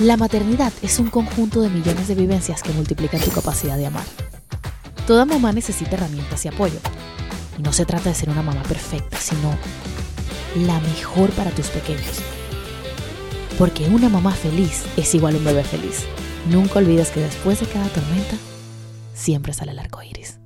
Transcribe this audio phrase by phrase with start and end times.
[0.00, 4.04] La maternidad es un conjunto de millones de vivencias que multiplican tu capacidad de amar.
[5.06, 6.78] Toda mamá necesita herramientas y apoyo.
[7.58, 9.56] Y no se trata de ser una mamá perfecta, sino
[10.66, 12.20] la mejor para tus pequeños.
[13.58, 16.04] Porque una mamá feliz es igual a un bebé feliz.
[16.50, 18.36] Nunca olvides que después de cada tormenta,
[19.14, 20.36] siempre sale el arco iris.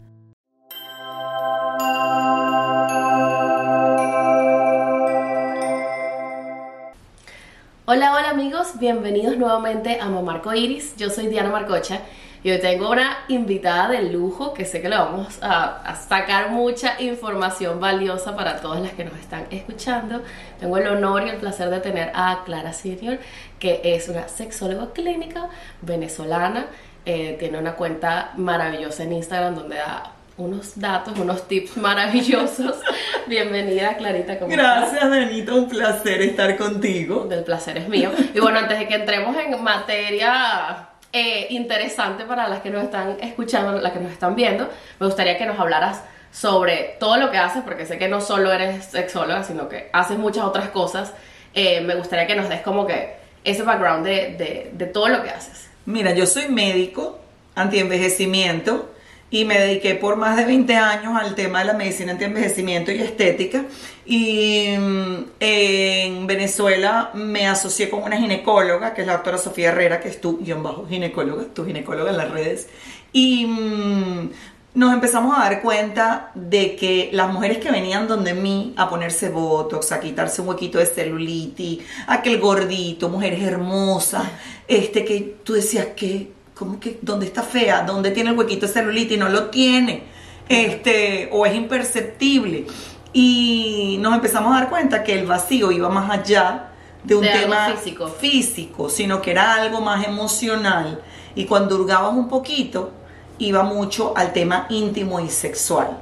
[8.41, 10.97] Amigos, bienvenidos nuevamente a Mamarco Iris.
[10.97, 12.01] Yo soy Diana Marcocha
[12.43, 16.99] y hoy tengo una invitada de lujo que sé que le vamos a, sacar mucha
[17.03, 20.23] información valiosa para todas las que nos están escuchando.
[20.59, 23.19] Tengo el honor y el placer de tener a Clara Senior,
[23.59, 25.51] que es una sexóloga clínica
[25.83, 26.65] venezolana.
[27.05, 32.77] Eh, tiene una cuenta maravillosa en Instagram donde da unos datos, unos tips maravillosos.
[33.27, 34.39] Bienvenida, Clarita.
[34.39, 35.55] ¿cómo Gracias, Danita.
[35.55, 37.29] Un placer estar contigo.
[37.31, 38.11] El placer es mío.
[38.35, 43.19] Y bueno, antes de que entremos en materia eh, interesante para las que nos están
[43.21, 47.39] escuchando, las que nos están viendo, me gustaría que nos hablaras sobre todo lo que
[47.39, 51.13] haces, porque sé que no solo eres sexóloga, sino que haces muchas otras cosas.
[51.55, 55.23] Eh, me gustaría que nos des como que ese background de, de, de todo lo
[55.23, 55.69] que haces.
[55.85, 57.19] Mira, yo soy médico
[57.57, 58.91] antienvejecimiento
[59.31, 63.01] y me dediqué por más de 20 años al tema de la medicina anti-envejecimiento y
[63.01, 63.65] estética.
[64.05, 70.01] Y mm, en Venezuela me asocié con una ginecóloga, que es la doctora Sofía Herrera,
[70.01, 72.69] que es tu guion bajo ginecóloga, tu ginecóloga en las redes.
[73.13, 74.31] Y mm,
[74.75, 79.29] nos empezamos a dar cuenta de que las mujeres que venían donde mí a ponerse
[79.29, 84.25] botox, a quitarse un huequito de celulitis, aquel gordito, mujeres hermosas,
[84.67, 87.85] este que tú decías que ¿cómo que dónde está fea?
[87.85, 89.19] ¿Dónde tiene el huequito de celulitis?
[89.19, 90.03] No lo tiene.
[90.47, 92.67] Este, o es imperceptible.
[93.15, 96.73] Y nos empezamos a dar cuenta que el vacío iba más allá
[97.03, 98.09] de un tema físico.
[98.09, 101.01] físico, sino que era algo más emocional.
[101.35, 102.93] Y cuando hurgábamos un poquito,
[103.39, 105.97] iba mucho al tema íntimo y sexual.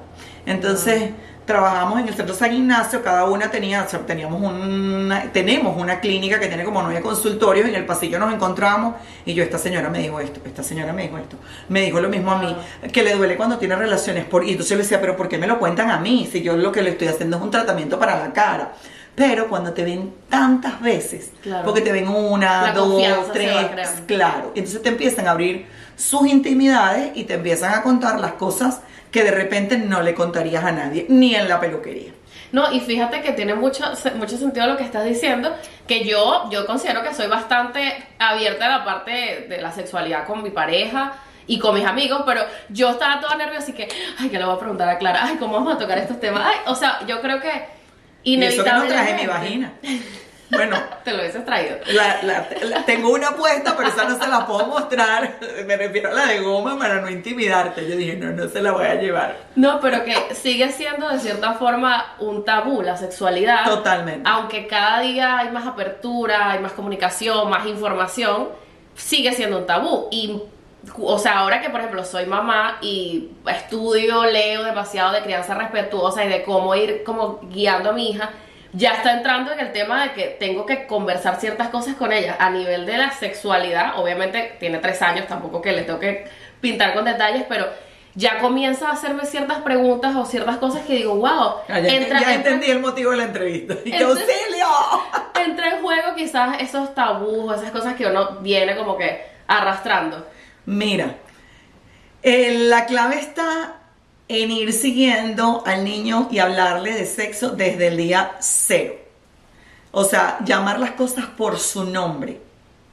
[0.44, 1.12] Entonces,
[1.48, 5.98] trabajamos en el Centro San Ignacio, cada una tenía, o sea, teníamos una, tenemos una
[5.98, 9.88] clínica que tiene como nueve consultorios, en el pasillo nos encontramos y yo, esta señora
[9.88, 11.38] me dijo esto, esta señora me dijo esto,
[11.70, 12.54] me dijo lo mismo a mí,
[12.92, 15.38] que le duele cuando tiene relaciones, por, y entonces yo le decía, pero ¿por qué
[15.38, 16.28] me lo cuentan a mí?
[16.30, 18.74] Si yo lo que le estoy haciendo es un tratamiento para la cara.
[19.14, 21.32] Pero cuando te ven tantas veces,
[21.64, 23.56] porque te ven una, dos, tres,
[24.06, 25.66] claro, entonces te empiezan a abrir
[25.98, 30.64] sus intimidades y te empiezan a contar las cosas que de repente no le contarías
[30.64, 32.12] a nadie, ni en la peluquería.
[32.52, 35.54] No, y fíjate que tiene mucho, mucho sentido lo que estás diciendo,
[35.86, 40.42] que yo, yo considero que soy bastante abierta a la parte de, la sexualidad con
[40.42, 41.14] mi pareja
[41.46, 43.88] y con mis amigos, pero yo estaba toda nerviosa y que,
[44.18, 46.42] ay, que le voy a preguntar a Clara, ay, ¿cómo vamos a tocar estos temas?
[46.46, 47.50] Ay, o sea, yo creo que
[48.22, 48.44] inevitablemente...
[48.44, 49.72] Y eso que no traje mi vagina.
[50.50, 51.76] Bueno, te lo hubieses traído.
[52.86, 55.38] tengo una apuesta, pero esa no se la puedo mostrar.
[55.66, 57.88] Me refiero a la de goma para no intimidarte.
[57.88, 59.36] Yo dije, no, no se la voy a llevar.
[59.56, 63.64] No, pero que sigue siendo de cierta forma un tabú la sexualidad.
[63.64, 64.28] Totalmente.
[64.28, 68.48] Aunque cada día hay más apertura, hay más comunicación, más información,
[68.94, 70.08] sigue siendo un tabú.
[70.10, 70.42] Y
[71.00, 76.24] o sea, ahora que por ejemplo soy mamá y estudio, leo demasiado de crianza respetuosa
[76.24, 78.30] y de cómo ir como guiando a mi hija,
[78.72, 82.36] ya está entrando en el tema de que tengo que conversar ciertas cosas con ella
[82.38, 83.98] a nivel de la sexualidad.
[83.98, 86.26] Obviamente tiene tres años, tampoco que le tengo que
[86.60, 87.66] pintar con detalles, pero
[88.14, 91.54] ya comienza a hacerme ciertas preguntas o ciertas cosas que digo, wow.
[91.68, 93.74] Ah, ya, entra, entendí el motivo de la entrevista.
[93.84, 94.66] ¡Y qué auxilio!
[95.46, 100.26] Entra en juego quizás esos tabús, esas cosas que uno viene como que arrastrando.
[100.66, 101.14] Mira,
[102.22, 103.77] eh, la clave está
[104.28, 108.94] en ir siguiendo al niño y hablarle de sexo desde el día cero.
[109.90, 112.40] O sea, llamar las cosas por su nombre,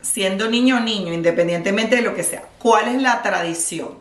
[0.02, 2.44] siendo niño o niño, independientemente de lo que sea.
[2.60, 4.00] ¿Cuál es la tradición?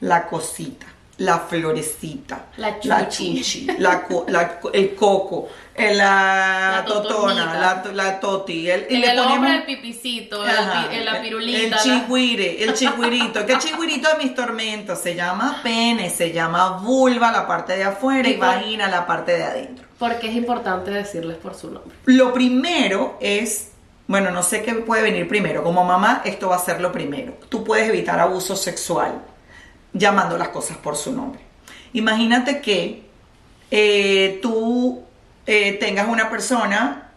[0.00, 0.86] La cosita
[1.18, 4.06] la florecita, la chuchi, la,
[4.72, 11.76] el coco, la, totona, la, toti, el, el, el hombre, el pipicito, el, la pirulita.
[11.76, 13.46] El chigüire, el chigüirito.
[13.46, 14.98] ¿Qué chigüirito de mis tormentos?
[14.98, 19.38] Se llama pene, se llama vulva, la parte de afuera, y, y vagina, la parte
[19.38, 19.86] de adentro.
[19.98, 21.96] Porque es importante decirles por su nombre.
[22.04, 23.70] Lo primero es
[24.06, 25.64] bueno, no sé qué puede venir primero.
[25.64, 27.38] Como mamá, esto va a ser lo primero.
[27.48, 29.22] Tú puedes evitar abuso sexual
[29.98, 31.40] llamando las cosas por su nombre.
[31.92, 33.06] Imagínate que
[33.70, 35.02] eh, tú
[35.46, 37.10] eh, tengas una persona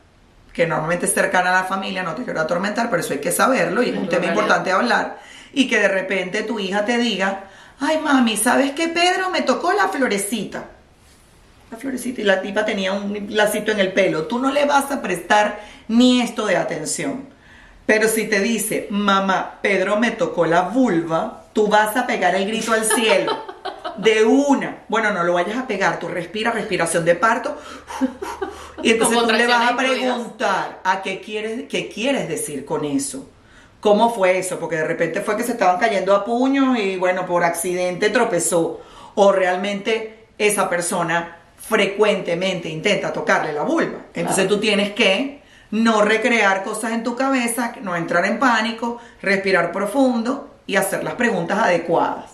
[0.54, 3.32] que normalmente es cercana a la familia, no te quiero atormentar, pero eso hay que
[3.32, 5.20] saberlo y es un tema importante hablar,
[5.54, 7.46] y que de repente tu hija te diga,
[7.80, 9.30] ay mami, ¿sabes qué Pedro?
[9.30, 10.66] Me tocó la florecita.
[11.72, 14.24] La florecita y la tipa tenía un lacito en el pelo.
[14.24, 17.28] Tú no le vas a prestar ni esto de atención
[17.86, 22.48] Pero si te dice, mamá, Pedro me tocó la vulva, tú vas a pegar el
[22.48, 23.38] grito al cielo.
[23.98, 24.84] De una.
[24.88, 26.00] Bueno, no lo vayas a pegar.
[26.00, 27.58] Tú respira, respiración de parto.
[28.82, 33.30] Y entonces tú le vas a preguntar a qué quieres, qué quieres decir con eso.
[33.82, 34.58] ¿Cómo fue eso?
[34.58, 38.80] Porque de repente fue que se estaban cayendo a puños y bueno, por accidente tropezó.
[39.16, 43.98] O realmente esa persona frecuentemente intenta tocarle la vulva.
[44.14, 44.56] Entonces Claro.
[44.56, 45.42] tú tienes que
[45.72, 51.16] no recrear cosas en tu cabeza, no entrar en pánico, respirar profundo y hacer las
[51.16, 52.26] preguntas adecuadas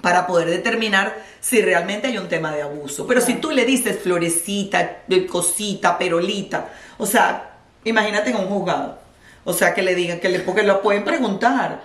[0.00, 3.04] para poder determinar si realmente hay un tema de abuso.
[3.04, 6.68] Pero si tú le dices florecita, de cosita, perolita,
[6.98, 7.50] o sea,
[7.82, 8.96] imagínate en un juzgado,
[9.42, 11.82] o sea, que le digan, que le, porque lo pueden preguntar.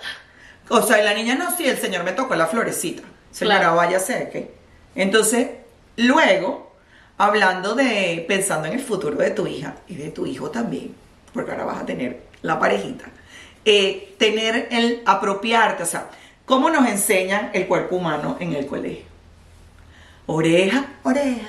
[0.69, 3.01] O sea, y la niña, no, sí, el señor me tocó la florecita.
[3.31, 3.75] Señora, Claro.
[3.77, 4.51] váyase, ¿qué?
[4.93, 5.47] Entonces,
[5.95, 6.71] luego,
[7.17, 10.93] hablando de, pensando en el futuro de tu hija y de tu hijo también,
[11.33, 13.05] porque ahora vas a tener la parejita,
[13.69, 16.09] eh, tener el apropiarte, o sea,
[16.45, 19.05] ¿cómo nos enseñan el cuerpo humano en el colegio?
[20.27, 21.47] Oreja, oreja,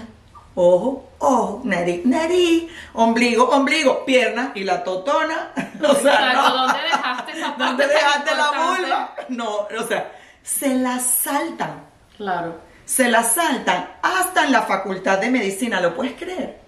[0.55, 5.51] ojo, ojo, nariz, nariz, ombligo, ombligo, pierna y la totona.
[5.81, 6.57] O sea, Exacto, no.
[6.67, 9.15] ¿dónde dejaste esa parte ¿Dónde dejaste la vulva?
[9.29, 9.51] No,
[9.81, 10.13] o sea,
[10.43, 11.83] se la saltan,
[12.17, 12.57] Claro.
[12.85, 16.59] se la saltan hasta en la facultad de medicina, ¿lo puedes creer?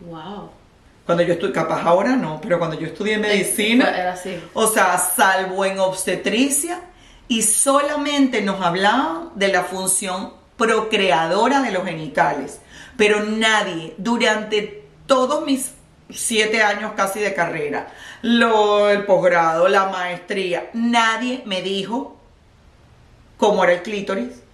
[0.00, 0.50] Wow.
[1.10, 4.40] Cuando yo estudié, capaz ahora no, pero cuando yo estudié medicina, Era así.
[4.54, 6.82] o sea, salvo en obstetricia,
[7.26, 12.60] y solamente nos hablaban de la función procreadora de los genitales.
[12.96, 15.72] Pero nadie, durante todos mis
[16.10, 17.88] siete años casi de carrera,
[18.22, 22.20] lo, el posgrado, la maestría, nadie me dijo
[23.36, 24.44] cómo era el clítoris.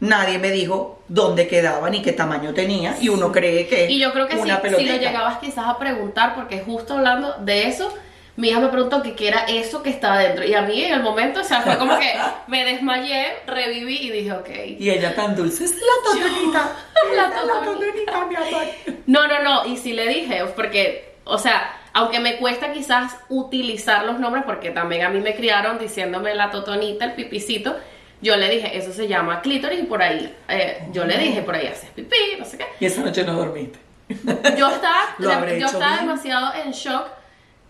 [0.00, 2.96] Nadie me dijo dónde quedaba ni qué tamaño tenía.
[3.00, 4.92] Y uno cree que es Y yo creo que si, una si pelotita.
[4.94, 7.92] lo llegabas quizás a preguntar, porque justo hablando de eso,
[8.36, 10.44] mi hija me preguntó que qué era eso que estaba dentro.
[10.44, 12.12] Y a mí en el momento, o sea, fue como que
[12.46, 14.48] me desmayé, reviví y dije, ok.
[14.78, 16.72] Y ella tan dulce, es la totonita.
[17.16, 17.64] La totonita.
[17.64, 18.62] totonita, mi amor.
[19.06, 24.04] No, no, no, y sí le dije, porque, o sea, aunque me cuesta quizás utilizar
[24.04, 27.76] los nombres, porque también a mí me criaron diciéndome la totonita, el pipicito,
[28.22, 31.54] yo le dije, eso se llama clítoris y por ahí, eh, yo le dije, por
[31.54, 32.66] ahí haces pipí, no sé qué.
[32.80, 33.78] Y esa noche no dormiste.
[34.58, 37.06] Yo estaba, yo estaba demasiado en shock,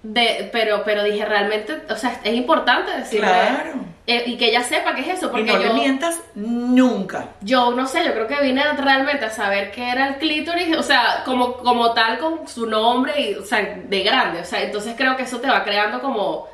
[0.03, 3.73] de, pero, pero dije, realmente, o sea, es importante decirle, Claro.
[4.07, 5.75] eh, y que ella sepa qué es eso, Y porque no le yo...
[5.75, 7.27] mientas nunca.
[7.43, 10.83] Yo no sé, yo creo que vine realmente a saber qué era el clítoris, o
[10.83, 14.95] sea, como, como tal con su nombre y, o sea, de grande, o sea, entonces
[14.97, 16.49] creo que eso te va creando como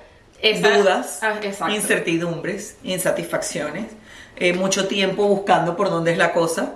[0.51, 1.75] esa- Dudas, Ah, exacto.
[1.75, 3.87] incertidumbres, insatisfacciones,
[4.37, 6.75] eh, mucho tiempo buscando por dónde es la cosa.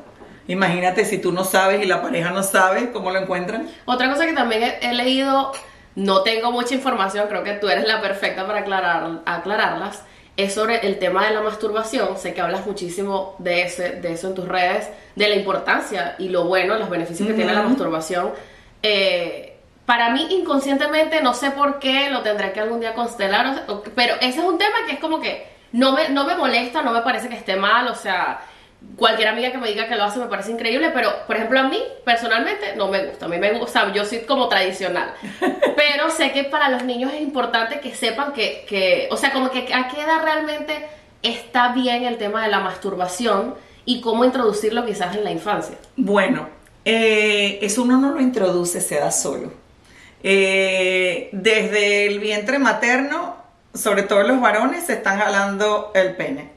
[0.49, 3.69] Imagínate si tú no sabes y la pareja no sabe cómo lo encuentran.
[3.85, 5.53] Otra cosa que también he, he leído,
[5.95, 10.03] no tengo mucha información, creo que tú eres la perfecta para aclarar, aclararlas,
[10.37, 12.17] es sobre el tema de la masturbación.
[12.19, 16.31] Sé que hablas muchísimo de, ese, de eso en tus redes, de la importancia y
[16.31, 18.31] lo bueno, los beneficios que tiene la masturbación.
[18.83, 19.50] Eh,
[19.91, 23.65] para mí, inconscientemente, no sé por qué, lo tendré que algún día constelar, o sea,
[23.67, 26.81] o- pero ese es un tema que es como que no me, no me molesta,
[26.81, 28.41] no me parece que esté mal, o sea,
[28.95, 31.65] cualquier amiga que me diga que lo hace me parece increíble, pero por ejemplo a
[31.65, 35.13] mí personalmente no me gusta, a mí me gusta, yo soy como tradicional,
[35.77, 39.51] pero sé que para los niños es importante que sepan que, que o sea, como
[39.51, 40.87] que a qué edad realmente
[41.23, 45.76] está bien el tema de la masturbación y cómo introducirlo quizás en la infancia.
[45.97, 46.49] Bueno,
[46.85, 49.60] eh, eso uno no lo introduce, se da solo.
[50.23, 53.37] Eh, desde el vientre materno,
[53.75, 56.50] sobre todo los varones, se están jalando el pene.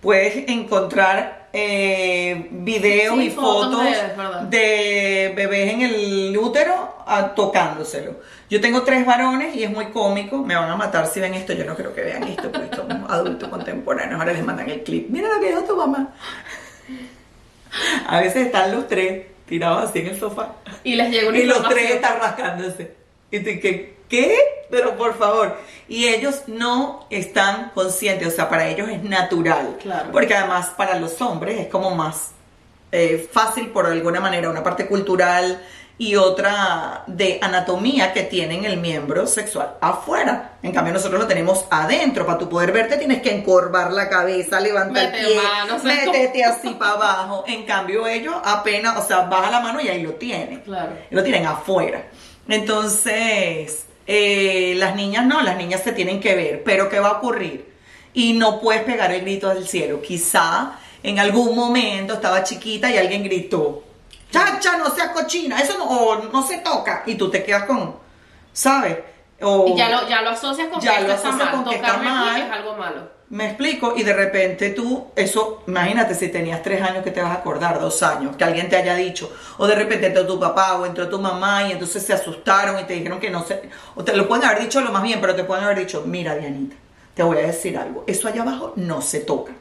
[0.00, 3.84] Puedes encontrar eh, videos Sí, y fotos
[4.50, 8.16] de bebés en el útero ah, tocándoselo.
[8.50, 10.38] Yo tengo tres varones y es muy cómico.
[10.38, 11.52] Me van a matar si ven esto.
[11.52, 14.20] Yo no creo que vean esto porque somos adultos contemporáneos.
[14.20, 15.08] Ahora les mandan el clip.
[15.10, 16.08] Mira lo que dijo tu mamá.
[18.06, 20.54] A veces están los tres tirados así en el sofá.
[20.82, 22.94] Y les llega una Y los tres están rascándose.
[23.30, 23.94] Y tú, ¿qué?
[24.08, 24.38] ¿Qué?
[24.70, 25.56] Pero por favor.
[25.88, 29.76] Y ellos no están conscientes, o sea, para ellos es natural.
[29.82, 30.10] Claro.
[30.12, 32.32] Porque además para los hombres es como más
[32.92, 35.60] eh, fácil por alguna manera, una parte cultural
[35.96, 40.54] y otra de anatomía que tienen el miembro sexual afuera.
[40.62, 42.26] En cambio nosotros lo tenemos adentro.
[42.26, 45.40] Para tu poder verte tienes que encorvar la cabeza, levantar el pie,
[45.84, 47.44] métete así para abajo.
[47.46, 50.92] En cambio ellos apenas, o sea, baja la mano y ahí lo tienen Claro.
[51.10, 52.04] lo tienen afuera.
[52.48, 57.12] Entonces, eh, las niñas no, las niñas se tienen que ver, pero ¿qué va a
[57.12, 57.72] ocurrir?
[58.12, 60.02] Y no puedes pegar el grito del cielo.
[60.02, 60.72] Quizá
[61.02, 63.82] en algún momento estaba chiquita y alguien gritó,
[64.34, 67.02] chacha, no seas cochina, eso no, o no se toca.
[67.06, 67.96] Y tú te quedas con,
[68.52, 68.98] ¿sabes?
[69.40, 71.50] O, Y ya lo, ya lo asocias con Ya que lo está mal.
[71.50, 72.40] con que está mal.
[72.40, 73.14] es algo malo.
[73.30, 77.30] Me explico, y de repente tú, eso, imagínate si tenías tres años que te vas
[77.30, 80.76] a acordar, dos años, que alguien te haya dicho, o de repente entró tu papá
[80.76, 83.62] o entró tu mamá y entonces se asustaron y te dijeron que no sé,
[83.96, 86.36] o te lo pueden haber dicho lo más bien, pero te pueden haber dicho, mira
[86.36, 86.76] Dianita,
[87.14, 89.52] te voy a decir algo, eso allá abajo no se toca.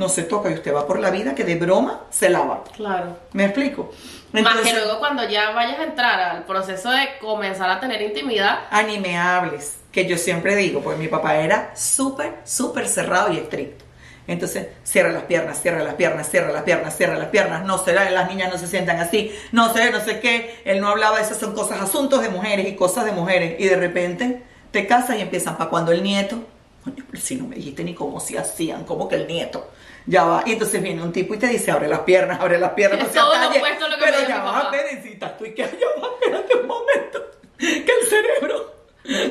[0.00, 2.64] No se toca y usted va por la vida que de broma se lava.
[2.74, 3.18] Claro.
[3.34, 3.92] ¿Me explico?
[4.32, 8.60] Más que luego cuando ya vayas a entrar al proceso de comenzar a tener intimidad,
[8.70, 13.30] a ni me hables, que yo siempre digo, porque mi papá era súper, súper cerrado
[13.30, 13.84] y estricto.
[14.26, 17.92] Entonces, cierra las piernas, cierra las piernas, cierra las piernas, cierra las piernas, no se
[17.92, 20.62] las niñas no se sientan así, no sé, no sé qué.
[20.64, 23.60] Él no hablaba, esas son cosas, asuntos de mujeres y cosas de mujeres.
[23.60, 26.42] Y de repente te casas y empiezan para cuando el nieto,
[26.84, 29.68] coño, pero si no me dijiste ni cómo se hacían, como que el nieto.
[30.06, 32.70] Ya va, y entonces viene un tipo y te dice, abre las piernas, abre las
[32.72, 33.58] piernas, Es todo lo talle".
[33.58, 34.70] opuesto a lo que Pero me ya va, papá.
[34.70, 35.68] Teresita, tú y que ya
[36.02, 37.26] va, espérate un momento,
[37.58, 38.74] que el cerebro,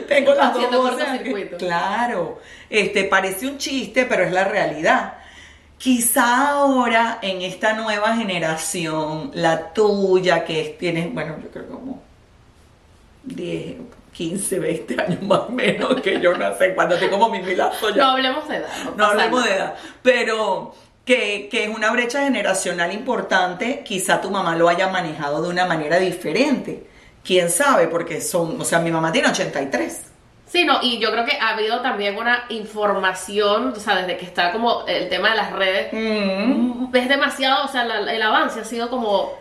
[0.07, 1.57] tengo las dos voces.
[1.57, 5.13] Claro, este parece un chiste, pero es la realidad.
[5.77, 12.03] Quizá ahora en esta nueva generación, la tuya, que es- tienes, bueno, yo creo como
[13.23, 13.75] 10,
[14.19, 17.89] 15, 20 años más o menos que yo no sé cuándo tengo como mi milazo
[17.89, 18.67] ya no hablemos de edad.
[18.97, 24.57] no hablemos de edad, pero que, que es una brecha generacional importante, quizá tu mamá
[24.57, 26.85] lo haya manejado de una manera diferente.
[27.23, 27.87] ¿Quién sabe?
[27.87, 30.01] Porque son, o sea, mi mamá tiene 83.
[30.47, 34.25] Sí, no, y yo creo que ha habido también una información, o sea, desde que
[34.25, 36.93] está como el tema de las redes, Mm.
[36.93, 39.31] es demasiado, o sea, la- el avance ha sido como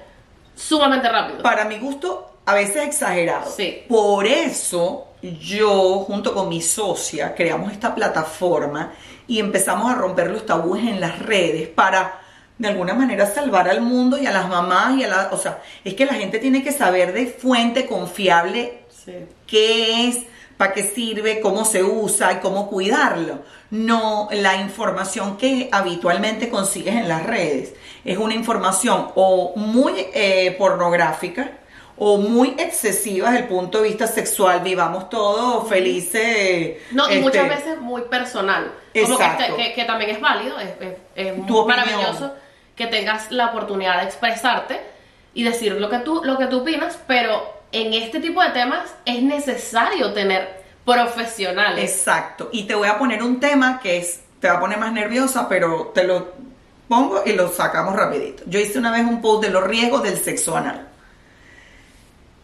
[0.55, 1.43] sumamente rápido.
[1.43, 3.51] Para mi gusto, a veces exagerado.
[3.55, 3.83] Sí.
[3.87, 8.93] Por eso yo, junto con mi socia, creamos esta plataforma
[9.27, 12.21] y empezamos a romper los tabúes en las redes para
[12.57, 15.61] de alguna manera salvar al mundo y a las mamás y a la, o sea,
[15.85, 19.13] es que la gente tiene que saber de fuente confiable Sí.
[19.47, 20.19] qué es,
[20.57, 23.41] para qué sirve, cómo se usa y cómo cuidarlo.
[23.71, 27.75] No la información que habitualmente consigues en las redes.
[28.05, 31.53] Es una información o muy eh, pornográfica
[32.01, 34.61] o muy excesiva desde el punto de vista sexual.
[34.61, 36.79] Vivamos todos felices.
[36.93, 38.73] No, y este, muchas veces muy personal.
[39.03, 41.67] Como que, este- que, que también es válido, es, es- es Tu opinión.
[41.87, 42.33] maravilloso
[42.77, 44.81] que tengas la oportunidad de expresarte
[45.35, 48.95] y decir lo que tú, lo que tú opinas, pero en este tipo de temas
[49.05, 51.91] es necesario tener profesionales.
[51.91, 52.49] Exacto.
[52.53, 55.49] Y te voy a poner un tema que es, te va a poner más nerviosa,
[55.49, 56.29] pero te lo
[56.89, 58.43] pongo y lo sacamos rapidito.
[58.47, 60.88] Yo hice una vez un post de los riesgos del sexo anal.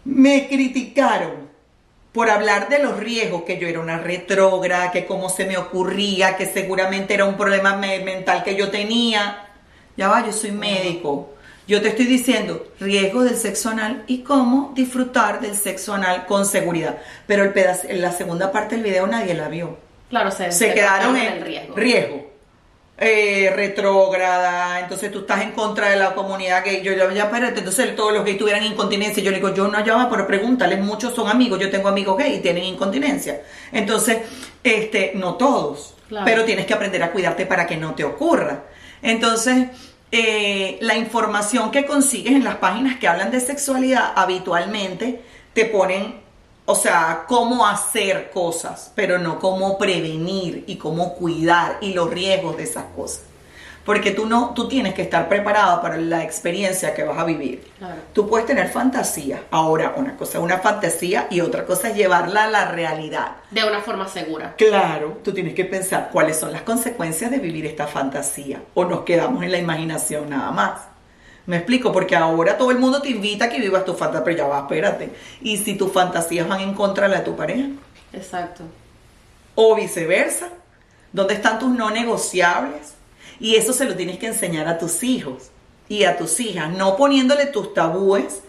[0.05, 1.49] Me criticaron
[2.13, 6.37] por hablar de los riesgos, que yo era una retrógrada, que cómo se me ocurría,
[6.37, 9.49] que seguramente era un problema me- mental que yo tenía.
[9.97, 11.31] Ya va, yo soy médico.
[11.67, 16.45] Yo te estoy diciendo riesgos del sexo anal y cómo disfrutar del sexo anal con
[16.47, 16.99] seguridad.
[17.27, 19.79] Pero el pedazo, en la segunda parte del video nadie la vio.
[20.11, 21.75] Claro, se, Se quedaron en el riesgo.
[21.75, 22.24] riesgo.
[22.97, 26.81] Eh, retrógrada, entonces tú estás en contra de la comunidad gay.
[26.81, 29.21] Yo ya, ya, espérate, entonces todos los gays tuvieran incontinencia.
[29.23, 31.59] Yo le digo, yo no llamo, pero pregúntale, muchos son amigos.
[31.59, 33.41] Yo tengo amigos gay y tienen incontinencia.
[33.73, 34.19] Entonces,
[34.63, 36.25] este, no todos, Claro.
[36.25, 38.65] pero tienes que aprender a cuidarte para que no te ocurra.
[39.03, 39.69] Entonces,
[40.13, 45.21] eh, la información que consigues en las páginas que hablan de sexualidad habitualmente
[45.53, 46.23] te ponen,
[46.67, 52.57] o sea, cómo hacer cosas, pero no cómo prevenir y cómo cuidar y los riesgos
[52.57, 53.23] de esas cosas.
[53.85, 57.71] Porque tú no, tú tienes que estar preparado para la experiencia que vas a vivir.
[57.77, 57.97] Claro.
[58.15, 59.43] Tú puedes tener fantasía.
[59.51, 63.37] Ahora, una cosa es una fantasía y otra cosa es llevarla a la realidad.
[63.51, 64.55] De una forma segura.
[64.57, 69.03] Claro, tú tienes que pensar cuáles son las consecuencias de vivir esta fantasía o nos
[69.03, 70.94] quedamos en la imaginación nada más.
[71.47, 74.37] Me explico, porque ahora todo el mundo te invita a que vivas tu fantasía, pero
[74.39, 75.11] ya va, espérate.
[75.43, 77.69] ¿Y si tus fantasías van en contra de la de tu pareja?
[78.13, 78.65] Exacto.
[79.55, 80.49] O viceversa,
[81.13, 82.95] ¿dónde están tus no negociables?
[83.41, 85.51] Y eso se lo tienes que enseñar a tus hijos
[85.89, 88.41] y a tus hijas, no poniéndole tus tabúes,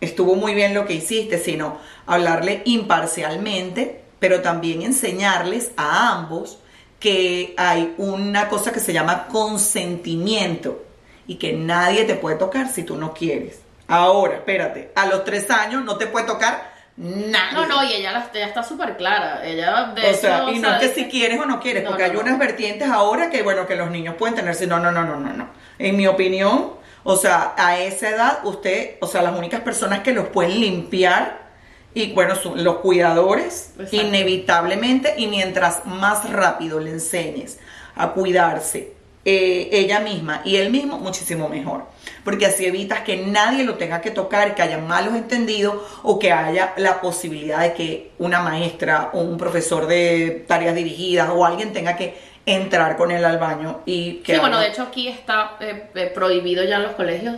[0.00, 6.58] estuvo muy bien lo que hiciste, sino hablarle imparcialmente, pero también enseñarles a ambos
[7.00, 10.85] que hay una cosa que se llama consentimiento
[11.26, 13.60] y que nadie te puede tocar si tú no quieres.
[13.88, 17.52] Ahora, espérate, a los tres años no te puede tocar nadie.
[17.54, 19.46] No, no, y ella, la- ella está súper clara.
[19.46, 21.84] Ella, de O sea, hecho, y no sea, es que si quieres o no quieres,
[21.84, 22.22] No, porque no, hay no.
[22.22, 24.66] unas vertientes ahora que, bueno, que los niños pueden tenerse.
[24.66, 25.48] No, no, no, no, no, no.
[25.78, 26.72] En mi opinión,
[27.04, 31.46] o sea, a esa edad, usted, o sea, las únicas personas que los pueden limpiar,
[31.94, 33.96] y bueno, son los cuidadores, Exacto.
[33.96, 37.58] inevitablemente, y mientras más rápido le enseñes
[37.94, 38.95] a cuidarse
[39.28, 41.84] eh, ella misma y él mismo, muchísimo mejor.
[42.24, 46.30] Porque así evitas que nadie lo tenga que tocar, que haya malos entendidos o que
[46.32, 51.72] haya la posibilidad de que una maestra o un profesor de tareas dirigidas o alguien
[51.72, 52.14] tenga que
[52.46, 54.34] entrar con él al baño y que...
[54.34, 57.34] Sí, bueno, de hecho aquí está eh, eh, prohibido ya en los colegios.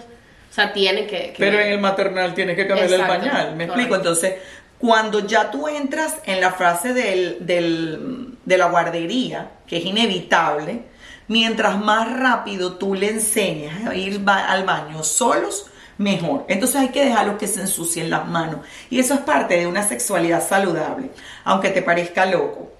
[0.50, 1.33] O sea, tienen que...
[1.33, 3.90] que- Pero en el maternal tienes que cambiarle el pañal, ¿me explico?
[3.95, 3.95] correcto.
[3.97, 4.35] Entonces,
[4.78, 10.83] cuando ya tú entras en la frase del, del- de la guardería, que es inevitable,
[11.28, 16.44] mientras más rápido tú le enseñas a ir al baño solos, mejor.
[16.49, 18.61] Entonces hay que dejarlos que se ensucien las manos.
[18.90, 21.11] Y eso es parte de una sexualidad saludable,
[21.44, 22.73] aunque te parezca loco.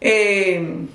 [0.00, 0.86] Eh,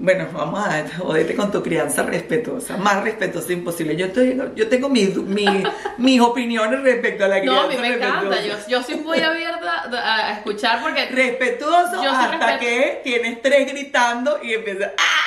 [0.00, 3.96] bueno, vamos a joderte con tu crianza respetuosa, más respetuosa imposible.
[3.96, 5.50] Yo estoy, yo tengo mis, mis,
[5.98, 8.40] mis opiniones respecto a la crianza No, a mí me encanta.
[8.40, 11.06] Yo, yo soy muy abierta a escuchar porque...
[11.06, 15.17] Respetuoso hasta que tienes tres gritando y empiezas ¡Ah!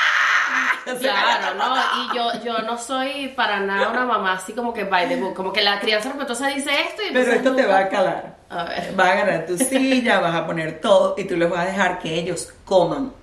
[1.00, 1.76] Claro, ¿no?
[1.76, 5.34] Y yo, yo no soy para nada una mamá así como que by the book,
[5.34, 8.36] como que la crianza respetuosa dice esto y Pero esto te va a calar.
[8.50, 8.94] A ver.
[8.96, 12.00] Vas a agarrar tu silla, vas a poner todo y tú les vas a dejar
[12.00, 13.14] que ellos coman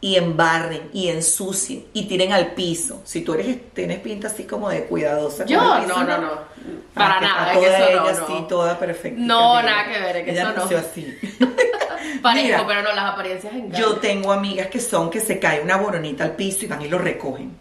[0.00, 3.02] y embarren y ensucien y tiren al piso.
[3.04, 5.38] Si tú eres tienes pinta así como de cuidadosa.
[5.38, 6.30] con Yo, el piso, no, no, no.
[6.32, 6.44] Ah,
[6.94, 8.46] Para que nada, que toda eso ella no, así, no.
[8.46, 9.20] toda perfecta.
[9.20, 9.70] No, mira.
[9.70, 10.78] nada que ver, es que Ella eso no.
[10.78, 11.18] así.
[12.22, 12.66] Parezco, Mira.
[12.66, 13.80] pero no, las apariencias engañan.
[13.80, 16.88] Yo tengo amigas que son que se cae una boronita al piso y van y
[16.88, 17.56] lo recogen.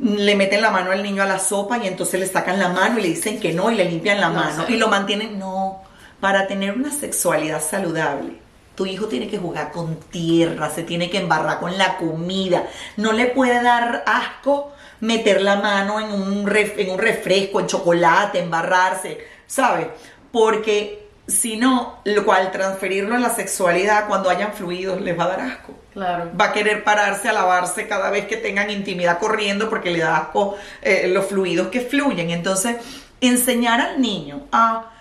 [0.00, 2.98] Le meten la mano al niño a la sopa y entonces le sacan la mano
[2.98, 4.72] y le dicen que no y le limpian la No mano sé.
[4.72, 5.38] y lo mantienen.
[5.38, 5.82] No,
[6.20, 8.34] para tener una sexualidad saludable,
[8.78, 12.62] tu hijo tiene que jugar con tierra, se tiene que embarrar con la comida.
[12.96, 17.66] No le puede dar asco meter la mano en un, ref- en un refresco, en
[17.66, 19.18] chocolate, embarrarse,
[19.48, 19.88] ¿sabes?
[20.30, 25.28] Porque si no, lo cual transferirlo a la sexualidad cuando hayan fluidos les va a
[25.28, 26.30] dar asco Claro.
[26.40, 30.16] va a querer pararse a lavarse cada vez que tengan intimidad corriendo porque le da
[30.18, 32.30] asco eh, los fluidos que fluyen.
[32.30, 32.76] Entonces,
[33.20, 34.92] enseñar al niño a,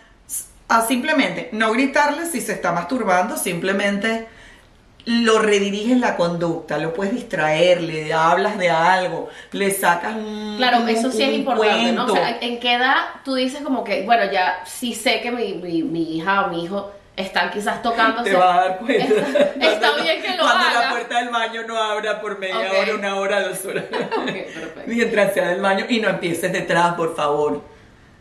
[0.69, 4.27] a simplemente no gritarle si se está masturbando, simplemente
[5.05, 10.85] lo rediriges la conducta, lo puedes distraer, le hablas de algo, le sacas un Claro,
[10.85, 12.05] eso sí es importante, ¿no?
[12.07, 15.53] O sea, ¿en qué edad tú dices como que, bueno, ya sí sé que mi,
[15.53, 18.31] mi, mi hija o mi hijo están quizás tocándose?
[18.31, 19.05] te vas a dar cuenta.
[19.15, 20.81] Está, está bien que lo Cuando haga.
[20.81, 23.85] la puerta del baño no abra por media hora, una hora, dos horas.
[24.17, 24.81] Ok, perfecto.
[24.87, 27.61] Mientras sea del baño y no empieces detrás, por favor.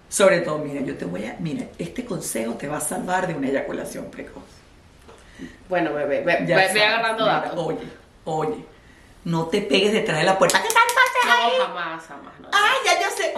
[0.09, 3.35] Sobre todo, mira, yo te voy a, mira, este consejo te va a salvar de
[3.35, 4.43] una eyaculación precoz.
[5.69, 7.53] Bueno, bebé, ve, ve, agarrando datos.
[7.67, 7.79] Oye,
[8.25, 8.65] oye,
[9.25, 10.63] no te pegues detrás de la puerta.
[10.63, 10.83] ¿Qué tal
[11.39, 11.53] ahí?
[11.59, 12.41] No, jamás, jamás.
[12.41, 12.49] No.
[12.53, 13.35] Ah, ya yo sé.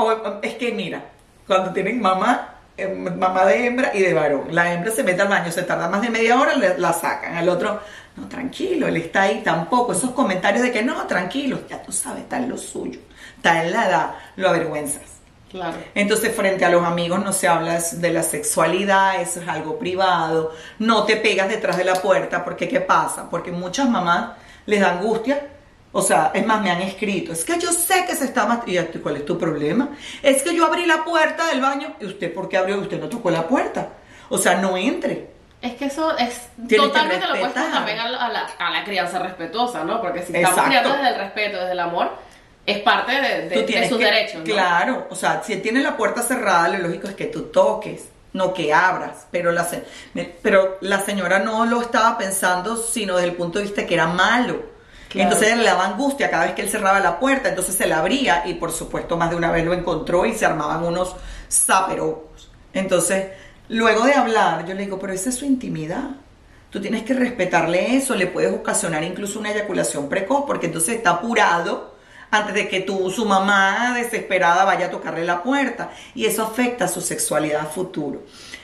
[0.47, 1.03] Es que mira,
[1.47, 5.29] cuando tienen mamá, eh, mamá de hembra y de varón, la hembra se mete al
[5.29, 7.35] baño, se tarda más de media hora, le- la sacan.
[7.35, 7.81] Al otro,
[8.17, 9.93] no, tranquilo, él está ahí tampoco.
[9.93, 13.01] Esos comentarios de que no, tranquilo, ya tú sabes, está en lo suyo,
[13.37, 15.03] está en la edad, lo avergüenzas.
[15.51, 15.77] Claro.
[15.95, 20.53] Entonces, frente a los amigos no se habla de la sexualidad, eso es algo privado.
[20.79, 23.29] No te pegas detrás de la puerta, porque ¿qué pasa?
[23.31, 24.33] Porque muchas mamás
[24.67, 25.47] les da angustia.
[25.91, 28.69] O sea, es más, me han escrito, es que yo sé que se está mat-
[28.69, 29.89] ¿Y cuál es tu problema?
[30.23, 31.95] Es que yo abrí la puerta del baño.
[32.01, 32.79] ¿Y usted por qué abrió?
[32.79, 33.89] Usted no tocó la puerta.
[34.29, 35.31] O sea, no entre.
[35.63, 38.85] Es que eso es Tienes totalmente lo opuesto también a la, a, la, a la
[38.85, 40.01] crianza respetuosa, ¿no?
[40.03, 40.69] Porque si estamos Exacto.
[40.69, 42.13] criando desde el respeto, desde el amor,
[42.71, 44.45] es parte de, de- de sus que- derechos, ¿no?
[44.45, 48.53] Claro, o sea, si tienes la puerta cerrada, lo lógico es que tú toques, no
[48.55, 49.27] que abras.
[49.31, 49.85] Pero la, se-
[50.43, 54.07] pero la señora no lo estaba pensando, sino desde el punto de vista que era
[54.07, 54.63] malo.
[55.09, 55.31] Claro.
[55.31, 58.43] Entonces le daba angustia cada vez que él cerraba la puerta, entonces se la abría
[58.47, 61.17] y por supuesto más de una vez lo encontró y se armaban unos
[61.51, 62.51] zaperocos.
[62.75, 63.29] Entonces,
[63.69, 66.11] luego de hablar, yo le digo, pero esa es su intimidad.
[66.71, 71.11] Tú tienes que respetarle eso, le puedes ocasionar incluso una eyaculación precoz, porque entonces está
[71.11, 71.95] apurado
[72.31, 75.91] antes de que tú, su mamá desesperada vaya a tocarle la puerta.
[76.15, 78.23] Y eso afecta a su sexualidad a futuro.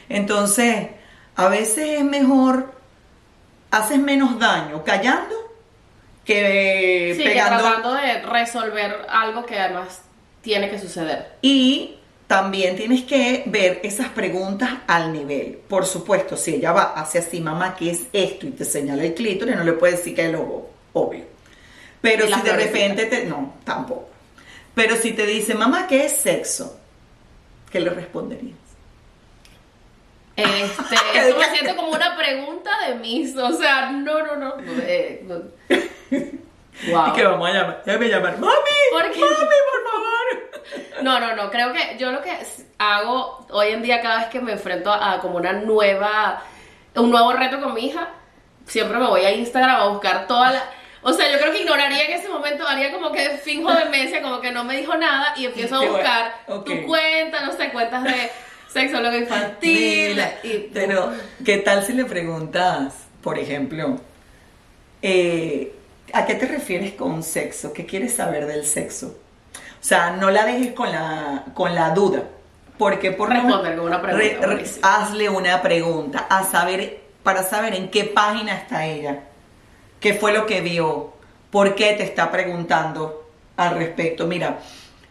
[0.08, 0.88] Entonces,
[1.36, 2.72] a veces es mejor,
[3.70, 5.34] haces menos daño callando
[6.24, 7.62] que Sí, que pegando.
[7.62, 10.02] tratando de resolver algo que además
[10.42, 11.32] tiene que suceder.
[11.42, 11.96] Y
[12.26, 15.58] también tienes que ver esas preguntas al nivel.
[15.68, 18.46] Por supuesto, si ella va hacia así, mamá, ¿qué es esto?
[18.46, 21.33] Y te señala el clítoris, no le puedes decir que es lo obvio.
[22.04, 23.24] Pero si de repente te...
[23.24, 24.10] No, tampoco.
[24.74, 26.78] Pero si te dice, mamá, ¿qué es sexo?
[27.72, 28.58] ¿Qué le responderías?
[30.36, 34.54] Este, eso me siento como una pregunta de mis, o sea, no, no, no.
[34.82, 35.36] eh, no.
[36.90, 37.06] Wow.
[37.08, 38.52] Y que vamos a llamar, déjame llamar, mami,
[38.90, 39.20] ¿Por mami, qué?
[39.20, 41.02] por favor.
[41.02, 42.36] No, no, no, creo que yo lo que
[42.76, 46.42] hago hoy en día cada vez que me enfrento a, como una nueva,
[46.96, 48.10] un nuevo reto con mi hija,
[48.66, 50.64] siempre me voy a Instagram a buscar toda la...
[51.04, 54.40] O sea, yo creo que ignoraría en ese momento, haría como que finjo demencia, como
[54.40, 58.30] que no me dijo nada y empiezo a buscar tu cuenta, no sé, cuentas de
[58.72, 60.20] sexólogo infantil.
[60.42, 61.12] Y, pero,
[61.44, 64.00] ¿qué tal si le preguntas, por ejemplo,
[65.02, 65.74] eh,
[66.12, 67.72] ¿a qué te refieres con sexo?
[67.72, 69.18] ¿Qué quieres saber del sexo?
[69.80, 72.22] O sea, no la dejes con la, con la duda.
[72.78, 74.86] Porque por lo- Responder con una pregunta, Re- re- buenísimo.
[74.86, 79.20] hazle una pregunta a saber, para saber en qué página está ella,
[80.04, 81.14] qué fue lo que vio,
[81.50, 83.24] por qué te está preguntando
[83.56, 84.26] al respecto.
[84.28, 84.60] Mira,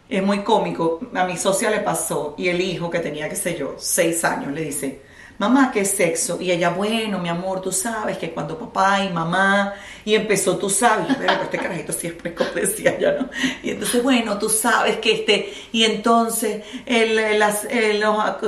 [0.10, 1.00] es muy cómico.
[1.16, 4.54] A mi socia le pasó y el hijo que tenía, qué sé yo, seis años,
[4.54, 5.02] le dice,
[5.40, 6.40] mamá, ¿qué es sexo?
[6.42, 9.74] Y ella, bueno, mi amor, tú sabes que cuando papá y mamá,
[10.06, 13.30] y empezó, tú sabes, pero este carajito precoz, decía ya, ¿no?
[13.64, 17.68] Y entonces, bueno, tú sabes que este, y entonces las-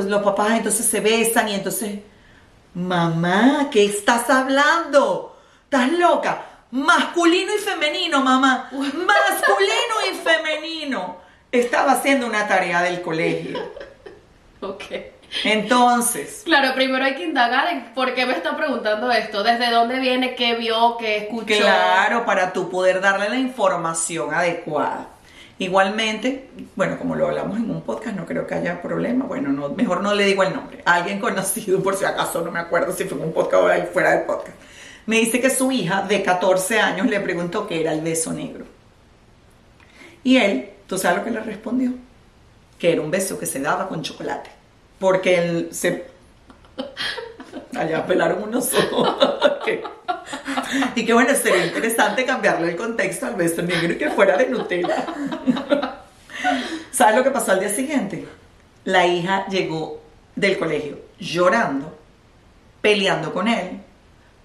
[0.05, 1.99] los papás entonces se besan y entonces,
[2.75, 5.34] mamá, ¿qué estás hablando?
[5.65, 6.41] ¿Estás loca?
[6.71, 8.69] Masculino y femenino, mamá.
[8.71, 11.17] Masculino y femenino.
[11.51, 13.59] Estaba haciendo una tarea del colegio.
[14.61, 14.83] Ok.
[15.43, 19.99] Entonces, Claro, primero hay que indagar en por qué me está preguntando esto, desde dónde
[19.99, 21.57] viene, qué vio, qué escuchó.
[21.57, 25.09] claro, para tú poder darle la información adecuada.
[25.59, 29.25] Igualmente, bueno, como lo hablamos en un podcast, no creo que haya problema.
[29.25, 30.81] Bueno, no, mejor no le digo el nombre.
[30.85, 33.87] Alguien conocido, por si acaso, no me acuerdo si fue en un podcast o ahí
[33.93, 34.57] fuera del podcast.
[35.05, 38.65] Me dice que su hija de 14 años le preguntó qué era el beso negro.
[40.23, 41.91] Y él, ¿tú sabes lo que le respondió?
[42.79, 44.49] Que era un beso que se daba con chocolate.
[44.99, 46.05] Porque él se...
[47.75, 49.15] Allá pelaron unos ojos.
[49.61, 49.69] Ok.
[50.95, 54.47] Y que bueno, sería interesante cambiarle el contexto al beso negro y que fuera de
[54.47, 55.05] Nutella.
[56.91, 58.27] ¿Sabes lo que pasó al día siguiente?
[58.85, 60.01] La hija llegó
[60.35, 61.97] del colegio llorando,
[62.81, 63.81] peleando con él,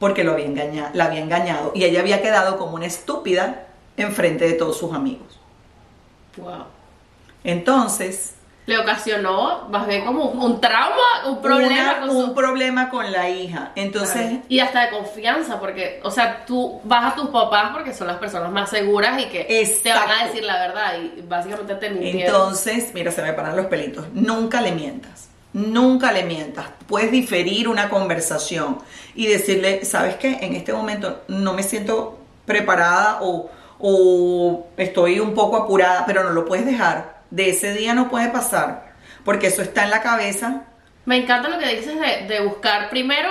[0.01, 4.47] porque lo había engañado, la había engañado y ella había quedado como una estúpida enfrente
[4.49, 5.39] de todos sus amigos.
[6.37, 6.65] Wow.
[7.45, 8.35] Entonces,
[8.67, 12.35] Le ocasionó más bien como un, un trauma, un problema una- con un su...
[12.35, 13.73] problema con la hija.
[13.75, 18.07] Entonces, Y hasta de confianza, porque, o sea, tú vas a tus papás porque son
[18.07, 19.45] las personas más seguras y que
[19.83, 22.35] te van a decir la verdad y básicamente te mintieron.
[22.37, 24.07] Entonces, mira, se me paran los pelitos.
[24.13, 25.30] Nunca le mientas.
[25.53, 26.67] Nunca le mientas.
[26.87, 28.79] Puedes diferir una conversación
[29.15, 30.39] y decirle, ¿sabes qué?
[30.43, 36.31] En este momento no me siento preparada o, o estoy un poco apurada, pero no
[36.31, 37.21] lo puedes dejar.
[37.31, 38.93] De ese día no puede pasar,
[39.25, 40.65] porque eso está en la cabeza.
[41.05, 43.31] Me encanta lo que dices de, de buscar primero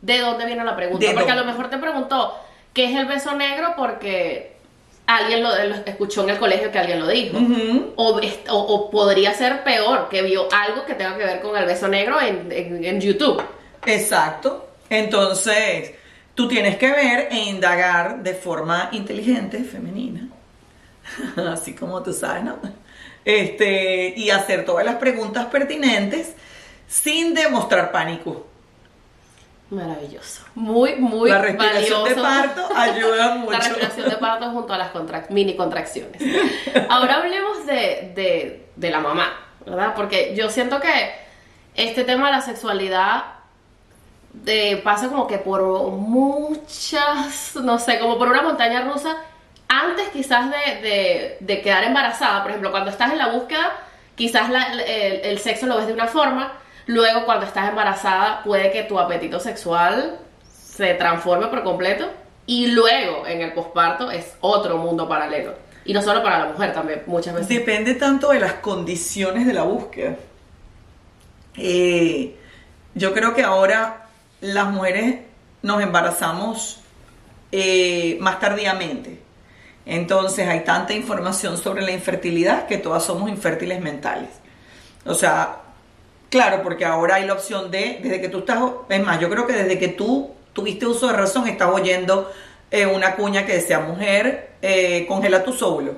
[0.00, 1.06] de dónde viene la pregunta.
[1.06, 2.34] ¿De porque a lo mejor te preguntó
[2.72, 4.59] qué es el beso negro porque
[5.16, 7.38] alguien lo, lo escuchó en el colegio que alguien lo dijo.
[7.96, 11.56] O, est- o- o podría ser peor, que vio algo que tenga que ver con
[11.56, 13.42] el beso negro en, en- en YouTube.
[13.86, 14.68] Exacto.
[14.88, 15.92] Entonces,
[16.34, 20.28] tú tienes que ver e indagar de forma inteligente, femenina,
[21.52, 22.56] así como tú sabes, ¿no?
[23.24, 26.32] Este, y hacer todas las preguntas pertinentes
[26.88, 28.46] sin demostrar pánico.
[29.70, 30.42] Maravilloso.
[30.56, 33.52] Muy, muy la respiración de parto ayuda mucho.
[33.52, 36.20] La respiración de parto junto a las contrac- mini contracciones.
[36.88, 39.32] Ahora hablemos de, de- de la mamá,
[39.64, 39.92] ¿verdad?
[39.94, 41.12] Porque yo siento que
[41.76, 43.24] este tema de la sexualidad
[44.32, 49.16] de- pasa como que por muchas, no sé, como por una montaña rusa,
[49.68, 53.70] antes quizás de, de- de quedar embarazada, por ejemplo, cuando estás en la búsqueda,
[54.16, 56.52] quizás la- el, el sexo lo ves de una forma,
[56.90, 60.18] luego cuando estás embarazada puede que tu apetito sexual
[60.52, 62.10] se transforme por completo
[62.46, 65.54] y luego en el posparto es otro mundo paralelo.
[65.84, 67.48] Y no solo para la mujer también, muchas veces.
[67.48, 70.16] Depende tanto de las condiciones de la búsqueda.
[71.56, 72.36] Eh,
[72.94, 74.08] yo creo que ahora
[74.40, 75.20] las mujeres
[75.62, 76.80] nos embarazamos
[77.52, 79.22] eh, más tardíamente.
[79.86, 84.28] Entonces hay tanta información sobre la infertilidad que todas somos infértiles mentales.
[85.06, 85.60] O sea,
[86.30, 89.46] claro, porque ahora hay la opción de, desde que tú estás, es más, yo creo
[89.46, 92.32] que desde que tú tuviste uso de razón, estás oyendo
[92.70, 95.96] eh, una cuña que decía, mujer, eh, congela tus óvulos.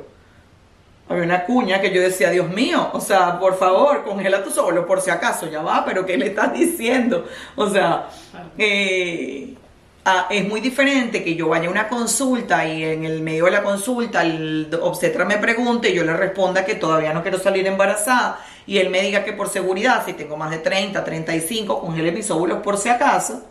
[1.08, 4.86] Había una cuña que yo decía, Dios mío, o sea, por favor, congela tus óvulos,
[4.86, 7.26] por si acaso, ya va, pero ¿qué le estás diciendo?
[7.54, 8.08] O sea,
[8.56, 9.54] eh,
[10.06, 13.50] ah, es muy diferente que yo vaya a una consulta y en el medio de
[13.50, 17.66] la consulta el obstetra me pregunte y yo le responda que todavía no quiero salir
[17.66, 22.12] embarazada y él me diga que por seguridad, si tengo más de 30, 35, congele
[22.12, 23.44] mis óvulos por si acaso,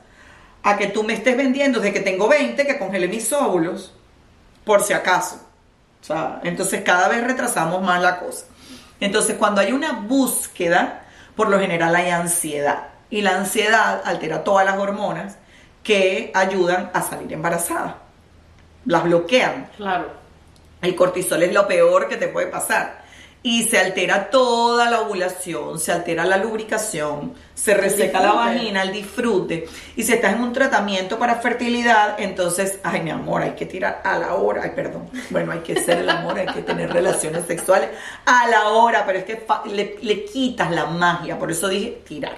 [0.63, 3.93] a que tú me estés vendiendo desde que tengo 20, que congele mis óvulos
[4.63, 5.41] por si acaso.
[6.02, 8.45] O sea, entonces cada vez retrasamos más la cosa.
[9.00, 12.89] Entonces, cuando hay una búsqueda, por lo general hay ansiedad.
[13.10, 15.38] Y la ansiedad altera todas las hormonas
[15.84, 17.97] que ayudan a salir embarazada.
[18.86, 19.69] las bloquean.
[19.78, 20.10] Claro.
[20.82, 23.00] El cortisol es lo peor que te puede pasar.
[23.43, 28.91] Y se altera toda la ovulación, se altera la lubricación, se reseca la vagina, el
[28.91, 29.67] disfrute.
[29.95, 34.01] Y si estás en un tratamiento para fertilidad, entonces, ay, mi amor, hay que tirar
[34.04, 34.62] a la hora.
[34.63, 35.10] Ay, perdón.
[35.32, 37.89] Bueno, hay que hacer el amor, hay que tener relaciones sexuales
[38.25, 41.39] a la hora, pero es que le, le quitas la magia.
[41.39, 42.38] Por eso dije tirar.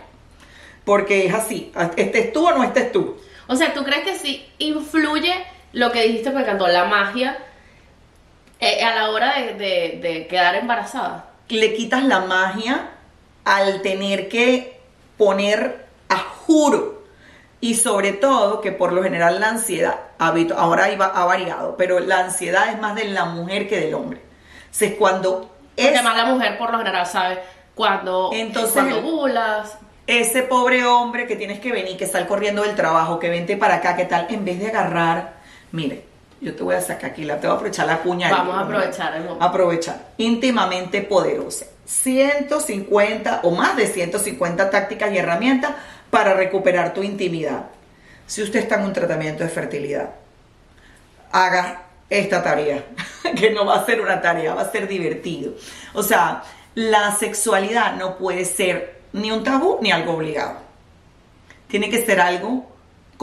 [0.86, 1.72] Porque es así.
[1.98, 3.18] Estés tú o no estés tú.
[3.48, 5.34] O sea, ¿tú crees que sí influye
[5.74, 7.38] lo que dijiste, me encantó, la magia
[8.64, 11.26] eh, a la hora de, de- de quedar embarazada?
[11.50, 12.90] le quitas la magia
[13.46, 14.80] al tener que
[15.18, 17.04] poner a juro.
[17.62, 22.20] Y sobre todo que por lo general la ansiedad, ahora iba- ha variado, pero la
[22.20, 24.20] ansiedad es más de la mujer que del hombre.
[24.20, 27.40] O sea, es cuando es además la mujer por lo general sabe
[27.76, 29.78] cuando, Entonces, cuando ovulas.
[30.08, 33.76] ese pobre hombre que tienes que venir, que sal corriendo del trabajo, que vente para
[33.76, 35.36] acá, que tal, en vez de agarrar,
[35.72, 36.06] mire,
[36.44, 38.28] yo te voy a sacar aquí, la, te voy a aprovechar la cuña.
[38.28, 39.46] ahí, Vamos a aprovechar el momento.
[39.46, 39.98] Aprovechar.
[40.18, 41.66] Íntimamente poderosa.
[41.86, 45.72] 150 o más de 150 tácticas y herramientas
[46.10, 47.66] para recuperar tu intimidad.
[48.28, 50.10] Si usted está en un tratamiento de fertilidad,
[51.32, 52.84] haga esta tarea,
[53.40, 55.54] que no va a ser una tarea, va a ser divertido.
[55.94, 56.44] O sea,
[56.76, 60.58] la sexualidad no puede ser ni un tabú ni algo obligado.
[61.68, 62.73] Tiene que ser algo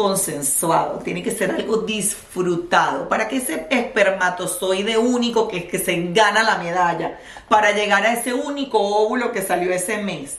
[0.00, 5.94] consensuado, tiene que ser algo disfrutado, para que ese espermatozoide único que es que se
[6.10, 7.18] gana la medalla,
[7.50, 10.38] para llegar a ese único óvulo que salió ese mes,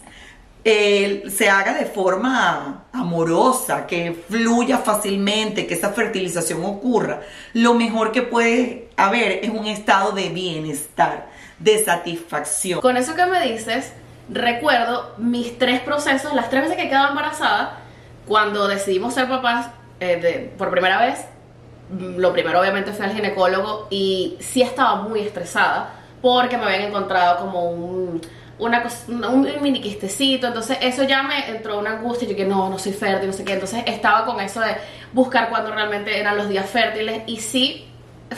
[0.64, 7.22] eh, se haga de forma amorosa, que fluya fácilmente, que esa fertilización ocurra.
[7.54, 11.28] Lo mejor que puede haber es un estado de bienestar,
[11.60, 12.82] de satisfacción.
[12.82, 13.94] Con eso que me dices,
[14.28, 17.81] recuerdo mis tres procesos, las tres veces que quedaba embarazada,
[18.32, 19.68] cuando decidimos ser papás
[20.00, 21.26] eh, de- por primera vez,
[21.90, 25.90] lo primero obviamente fue al ginecólogo y sí estaba muy estresada
[26.22, 28.22] porque me habían encontrado como un,
[28.58, 32.80] una un, mini quistecito, entonces eso ya me entró una angustia, yo que no, no
[32.80, 34.78] soy fértil, no sé qué, entonces estaba con eso de
[35.12, 37.86] buscar cuándo realmente eran los días fértiles y sí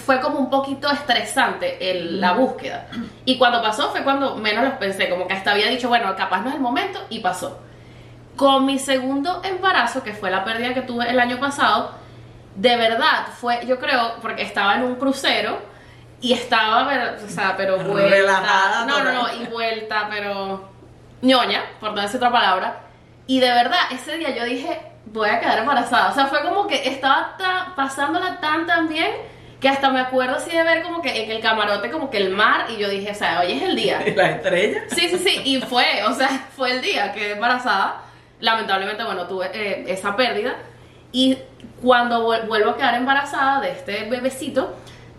[0.07, 2.87] fue como un poquito estresante el- la búsqueda.
[3.25, 6.41] Y cuando pasó fue cuando menos lo pensé, como que hasta había dicho, bueno, capaz
[6.41, 7.59] no es el momento y pasó.
[8.35, 11.91] Con mi segundo embarazo, que fue la pérdida que tuve el año pasado,
[12.55, 15.59] de verdad fue, yo creo, porque estaba en un crucero
[16.21, 18.09] y estaba, pero, o sea, pero vuelta.
[18.09, 20.69] Relajada, No, no, no, y vuelta, pero
[21.21, 22.79] ñoña, por no decir otra palabra.
[23.27, 26.09] Y de verdad, ese día yo dije, voy a quedar embarazada.
[26.09, 29.11] O sea, fue como que estaba ta- pasándola tan, tan bien
[29.61, 32.31] que hasta me acuerdo así de ver como que en el camarote como que el
[32.31, 34.01] mar y yo dije, o sea, hoy es el día.
[34.15, 34.83] La estrella.
[34.89, 38.01] Sí, sí, sí, y fue, o sea, fue el día que embarazada.
[38.43, 40.53] Lamentablemente, bueno, tuve eh, esa pérdida.
[41.13, 41.37] Y
[41.81, 44.75] cuando vuel- vuelvo a quedar embarazada de este bebecito,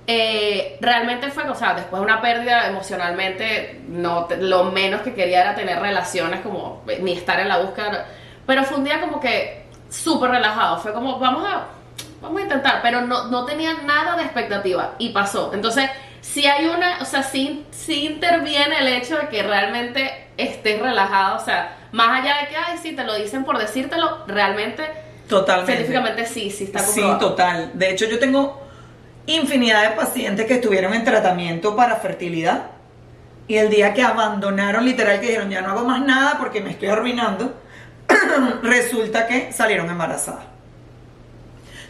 [0.07, 5.41] eh, realmente fue, o sea, después de una pérdida emocionalmente, no, lo menos que quería
[5.41, 8.05] era tener relaciones, como eh, ni estar en la búsqueda.
[8.47, 10.77] Pero fue un día como que súper relajado.
[10.81, 11.65] Fue como, vamos a,
[12.21, 15.51] vamos a intentar, pero no, no tenía nada de expectativa y pasó.
[15.55, 15.89] Entonces,
[16.21, 21.37] si hay una, o sea, sí, sí interviene el hecho de que realmente estés relajado,
[21.37, 24.83] o sea, más allá de que, ay, sí, te lo dicen por decírtelo, realmente,
[25.29, 25.73] Totalmente.
[25.73, 27.19] científicamente sí, sí está Sí, comprobado.
[27.31, 27.71] total.
[27.75, 28.61] De hecho, yo tengo
[29.27, 32.65] infinidad de pacientes que estuvieron en tratamiento para fertilidad
[33.47, 36.71] y el día que abandonaron, literal, que dijeron, ya no hago más nada porque me
[36.71, 37.55] estoy arruinando,
[38.63, 40.45] resulta que salieron embarazadas.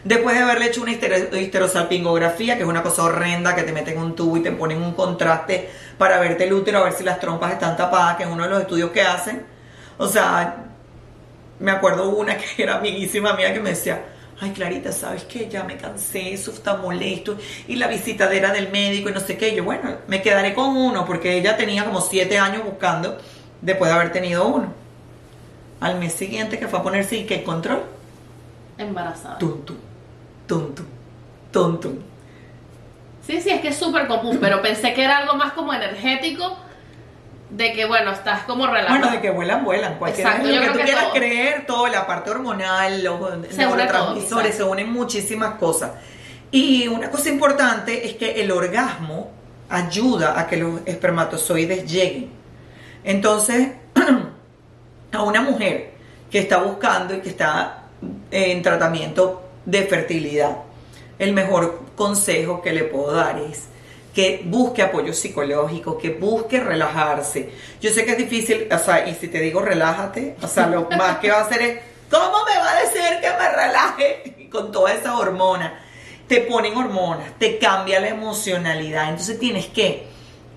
[0.03, 3.97] Después de haberle hecho una histero- histerosalpingografía, que es una cosa horrenda, que te meten
[3.97, 7.19] un tubo y te ponen un contraste para verte el útero, a ver si las
[7.19, 9.54] trompas están tapadas, que es uno de los estudios que hacen.
[9.97, 10.65] O sea,
[11.59, 14.05] me acuerdo una que era amiguísima mía que me decía,
[14.41, 15.47] ay Clarita, ¿sabes qué?
[15.49, 19.55] Ya me cansé, eso está molesto, y la visitadera del médico y no sé qué.
[19.55, 23.17] Yo, bueno, me quedaré con uno, porque ella tenía como siete años buscando
[23.61, 24.73] después de haber tenido uno.
[25.79, 27.83] Al mes siguiente que fue a ponerse y que control,
[28.77, 29.37] Embarazada.
[29.37, 29.77] tum tum,
[30.47, 30.85] tum tum,
[31.51, 31.93] tum tum.
[33.21, 36.57] Sí, sí, es que es súper común, pero pensé que era algo más como energético,
[37.49, 38.99] de que, bueno, estás como relajado.
[38.99, 39.97] Bueno, de que vuelan, vuelan.
[39.97, 41.13] Cualquier Exacto, lo que tú que quieras todo.
[41.13, 45.91] creer, todo, la parte hormonal, los neurotransmisores, se unen muchísimas cosas.
[46.51, 49.31] Y una cosa importante es que el orgasmo
[49.69, 52.31] ayuda a que los espermatozoides lleguen.
[53.03, 53.69] Entonces,
[55.11, 55.91] a una mujer
[56.29, 57.83] que está buscando y que está
[58.31, 60.57] en tratamiento de fertilidad,
[61.19, 63.67] el mejor consejo que le puedo dar es
[64.15, 67.51] que busque apoyo psicológico, que busque relajarse.
[67.81, 70.89] Yo sé que es difícil, o sea, y si te digo relájate, o sea, lo
[70.97, 74.71] más que va a hacer es, ¿cómo me va a decir que me relaje con
[74.71, 75.81] toda esa hormona?
[76.27, 79.09] te ponen hormonas, te cambia la emocionalidad.
[79.09, 80.07] Entonces tienes que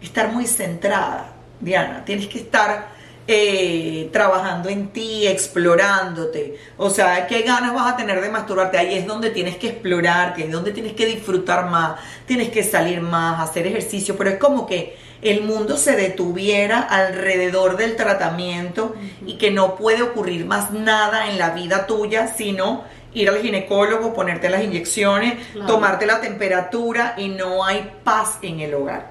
[0.01, 2.05] estar muy centrada, Diana.
[2.05, 2.89] Tienes que estar
[3.31, 6.59] eh, trabajando en ti, explorándote.
[6.79, 8.79] O sea, ¿qué ganas vas a tener de masturbarte?
[8.79, 12.65] Ahí es donde tienes que explorar, que es donde tienes que disfrutar más, tienes que
[12.65, 18.95] salir más, hacer ejercicio, pero es como que el mundo se detuviera alrededor del tratamiento
[19.27, 24.15] y que no puede ocurrir más nada en la vida tuya, sino ir al ginecólogo,
[24.15, 25.35] ponerte las inyecciones,
[25.67, 29.11] tomarte la temperatura y no hay paz en el hogar,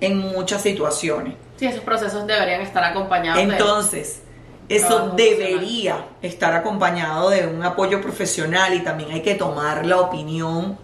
[0.00, 1.34] en muchas situaciones.
[1.62, 3.40] Sí, esos procesos deberían estar acompañados.
[3.40, 4.20] Entonces,
[4.68, 10.76] eso debería estar acompañado de un apoyo profesional y también hay que tomar la opinión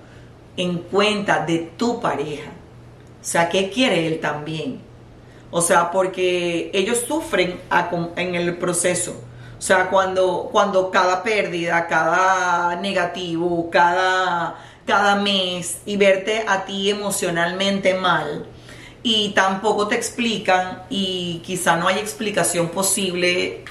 [0.56, 2.50] en cuenta de tu pareja.
[3.20, 4.80] O sea, ¿qué quiere él también?
[5.50, 7.58] O sea, porque ellos sufren
[8.14, 9.20] en el proceso.
[9.58, 14.54] O sea, cuando, cuando cada pérdida, cada negativo, cada,
[14.86, 18.46] cada mes y verte a ti emocionalmente mal
[19.02, 23.64] y tampoco te explican y quizá no hay explicación posible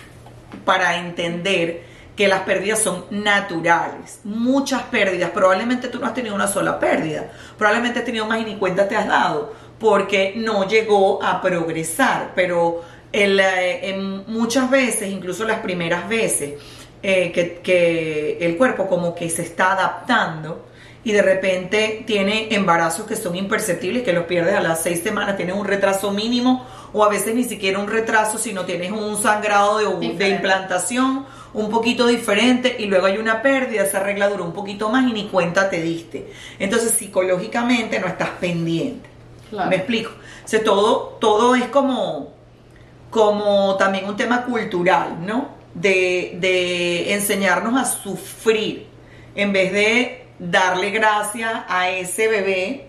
[0.65, 1.83] para entender
[2.15, 7.31] que las pérdidas son naturales, muchas pérdidas, probablemente tú no has tenido una sola pérdida,
[7.57, 12.31] probablemente has tenido más y ni cuenta te has dado, porque no llegó a progresar,
[12.33, 12.81] pero
[13.13, 16.55] eh, muchas veces, incluso las primeras veces,
[17.03, 20.65] eh, que, el cuerpo como que se está adaptando
[21.07, 25.37] y de repente tiene embarazos que son imperceptibles, que los pierdes a las seis semanas,
[25.37, 29.77] tienes un retraso mínimo o a veces ni siquiera un retraso, sino tienes un sangrado
[29.77, 34.51] de, de implantación un poquito diferente y luego hay una pérdida, esa regla duró un
[34.51, 36.29] poquito más y ni cuenta te diste.
[36.59, 39.07] Entonces psicológicamente no estás pendiente.
[39.69, 40.11] ¿Me explico?
[40.11, 42.35] O todo, todo es como
[43.09, 45.51] como también un tema cultural, ¿no?
[45.73, 48.87] De, enseñarnos a sufrir
[49.35, 52.87] en vez de darle gracias a ese bebé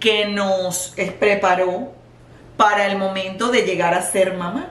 [0.00, 1.92] que nos preparó
[2.56, 4.70] para el momento de llegar a ser mamá.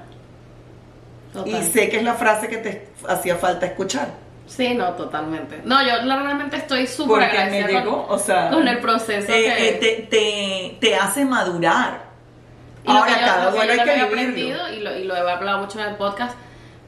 [1.45, 4.09] Y sé que es la frase que te hacía falta escuchar.
[4.45, 5.61] Sí, no, totalmente.
[5.63, 9.31] No, yo realmente estoy súper agradecida con, el proceso.
[9.31, 12.13] Eh, eh, te, te hace madurar
[12.83, 15.31] y Ahora, lo que cada yo, hay que he aprendido y lo, y lo he
[15.31, 16.35] hablado mucho en el podcast,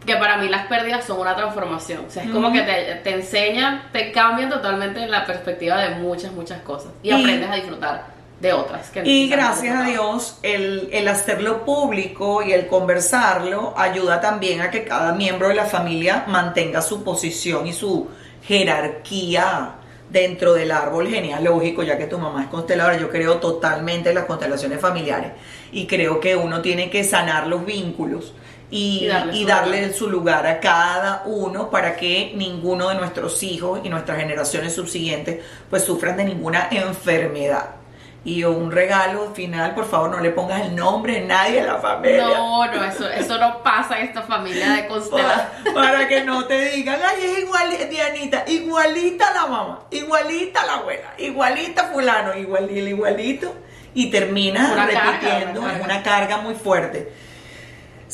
[0.05, 2.05] que para mí las pérdidas son una transformación.
[2.07, 6.31] O sea, es como que te, te, enseñan, te cambian totalmente la perspectiva de muchas,
[6.31, 6.91] muchas cosas.
[7.01, 8.05] Y, aprendes a disfrutar
[8.39, 8.89] de otras.
[8.89, 14.69] Que y gracias a Dios, el, el hacerlo público y el conversarlo ayuda también a
[14.69, 18.09] que cada miembro de la familia mantenga su posición y su
[18.43, 19.75] jerarquía
[20.09, 24.25] dentro del árbol genealógico, ya que tu mamá es consteladora, yo creo totalmente en las
[24.25, 25.31] constelaciones familiares
[25.71, 28.33] y creo que uno tiene que sanar los vínculos
[28.69, 29.07] y,
[29.45, 30.47] darle, su, lugar.
[30.47, 36.17] a cada uno para que ninguno de nuestros hijos y nuestras generaciones subsiguientes pues sufran
[36.17, 37.75] de ninguna enfermedad.
[38.23, 41.77] Y un regalo final, por favor, no le pongas el nombre de nadie de la
[41.77, 42.23] familia.
[42.25, 45.75] No, no, eso, eso no pasa en esta familia de constelación.
[45.75, 51.13] Para, que no te digan, ay, es igual, Dianita, igualita la mamá, igualita la abuela,
[51.19, 53.53] igualita fulano, igual, igualito
[53.93, 57.11] y termina repitiendo, es una carga muy fuerte.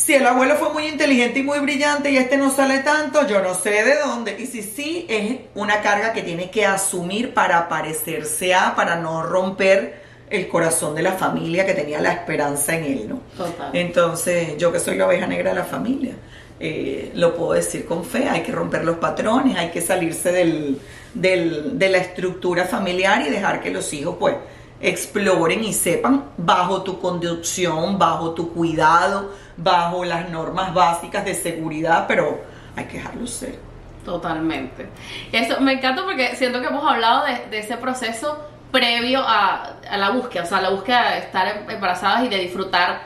[0.04, 3.40] Si el abuelo fue muy inteligente y muy brillante y este no sale tanto, yo
[3.44, 4.36] no sé de dónde.
[4.40, 9.22] Y si sí, es una carga que tiene que asumir para parecerse a, para no
[9.22, 13.22] romper el corazón de la familia que tenía la esperanza en él, ¿no?
[13.38, 13.70] Total.
[13.74, 16.14] Entonces, yo que soy la oveja negra de la familia,
[16.60, 20.80] eh, lo puedo decir con fe, hay que romper los patrones, hay que salirse del,
[21.14, 24.36] del, de la estructura familiar y dejar que los hijos, pues,
[24.82, 32.06] exploren y sepan bajo tu conducción, bajo tu cuidado, bajo las normas básicas de seguridad,
[32.08, 32.44] pero
[32.76, 33.60] hay que dejarlo ser.
[34.06, 34.88] Totalmente.
[35.32, 40.44] Eso me encanta porque siento que hemos hablado de, ese proceso previo a, la búsqueda,
[40.44, 43.02] o sea, la búsqueda de estar embarazadas y de disfrutar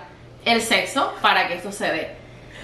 [0.46, 2.16] el sexo para que esto se dé.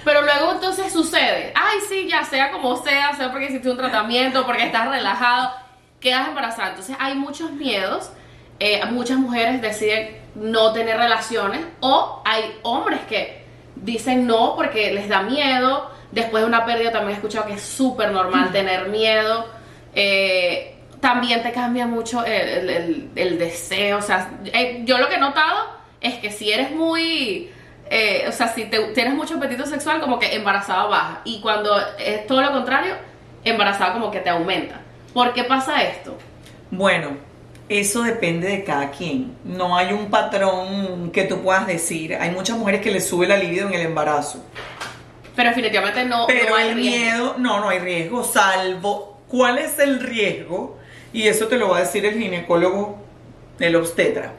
[0.05, 4.45] Pero luego entonces sucede, ay sí, ya sea como sea, sea porque hiciste un tratamiento,
[4.45, 5.51] porque estás relajado,
[5.99, 6.69] quedas embarazada.
[6.69, 8.11] Entonces hay muchos miedos
[8.63, 13.40] eh, muchas mujeres deciden no tener relaciones o hay hombres que
[13.81, 15.91] dicen no porque les da miedo.
[16.11, 18.51] Después de una pérdida también he escuchado que es súper normal mm.
[18.51, 19.45] tener miedo.
[19.93, 23.97] Eh, también te cambia mucho el, deseo.
[23.97, 27.49] O sea, eh, yo lo que he notado es que si eres muy...
[28.27, 31.21] o sea, si tienes mucho apetito sexual, como que embarazada baja.
[31.23, 32.95] Y cuando es todo lo contrario,
[33.43, 34.81] embarazada como que te aumenta.
[35.13, 36.17] ¿Por qué pasa esto?
[36.69, 37.30] Bueno,
[37.79, 39.37] eso depende de cada quien.
[39.43, 42.15] No hay un patrón que tú puedas decir.
[42.15, 44.43] Hay muchas mujeres que les sube la libido en el embarazo.
[45.35, 49.21] Pero definitivamente no, Pero hay miedo, no, no hay riesgo, salvo.
[49.27, 50.81] ¿Cuál es el riesgo?
[51.13, 52.97] y eso te lo va a decir el ginecólogo,
[53.59, 54.33] el obstetra,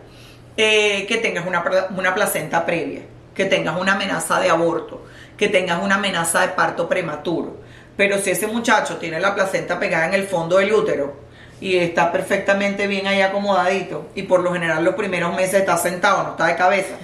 [0.57, 1.64] eh, que tengas una,
[1.97, 3.03] una placenta previa,
[3.35, 5.05] que tengas una amenaza de aborto,
[5.37, 7.61] que tengas una amenaza de parto prematuro.
[7.97, 11.22] Pero si ese muchacho tiene la placenta pegada en el fondo del útero
[11.63, 16.25] y está perfectamente bien ahí acomodadito y por lo general los primeros meses está sentado,
[16.25, 16.97] no está de cabeza,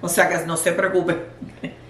[0.00, 1.16] o sea que no se preocupe.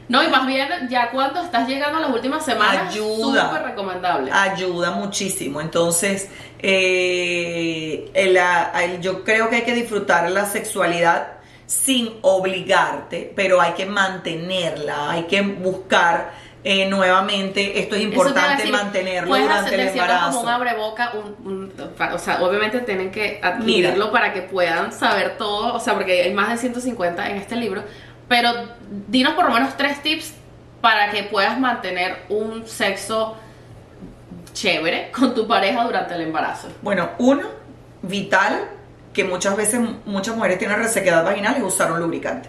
[0.09, 4.31] No, y más bien ya cuando estás llegando a las últimas semanas, ayuda, súper recomendable.
[4.33, 5.61] Ayuda muchísimo.
[5.61, 8.11] Entonces, eh,
[9.01, 11.29] yo creo que hay que disfrutar la sexualidad
[11.67, 16.33] sin obligarte, pero hay que mantenerla, hay que buscar
[16.67, 20.39] eh, nuevamente, esto es importante mantenerlo durante el embarazo.
[20.39, 21.71] como un abreboca, un,
[22.11, 26.33] o sea, obviamente tienen que adquirirlo para que puedan saber todo, o sea, porque hay
[26.33, 27.83] más de 150 en este libro,
[28.29, 28.51] pero
[29.09, 30.33] dinos por lo menos tres tips
[30.81, 33.37] para que puedas mantener un sexo
[34.55, 36.69] chévere con tu pareja durante el embarazo.
[36.81, 37.43] Bueno, uno,
[38.01, 38.71] vital,
[39.13, 42.49] que muchas veces muchas mujeres tienen resequedad vaginal y usar un lubricante.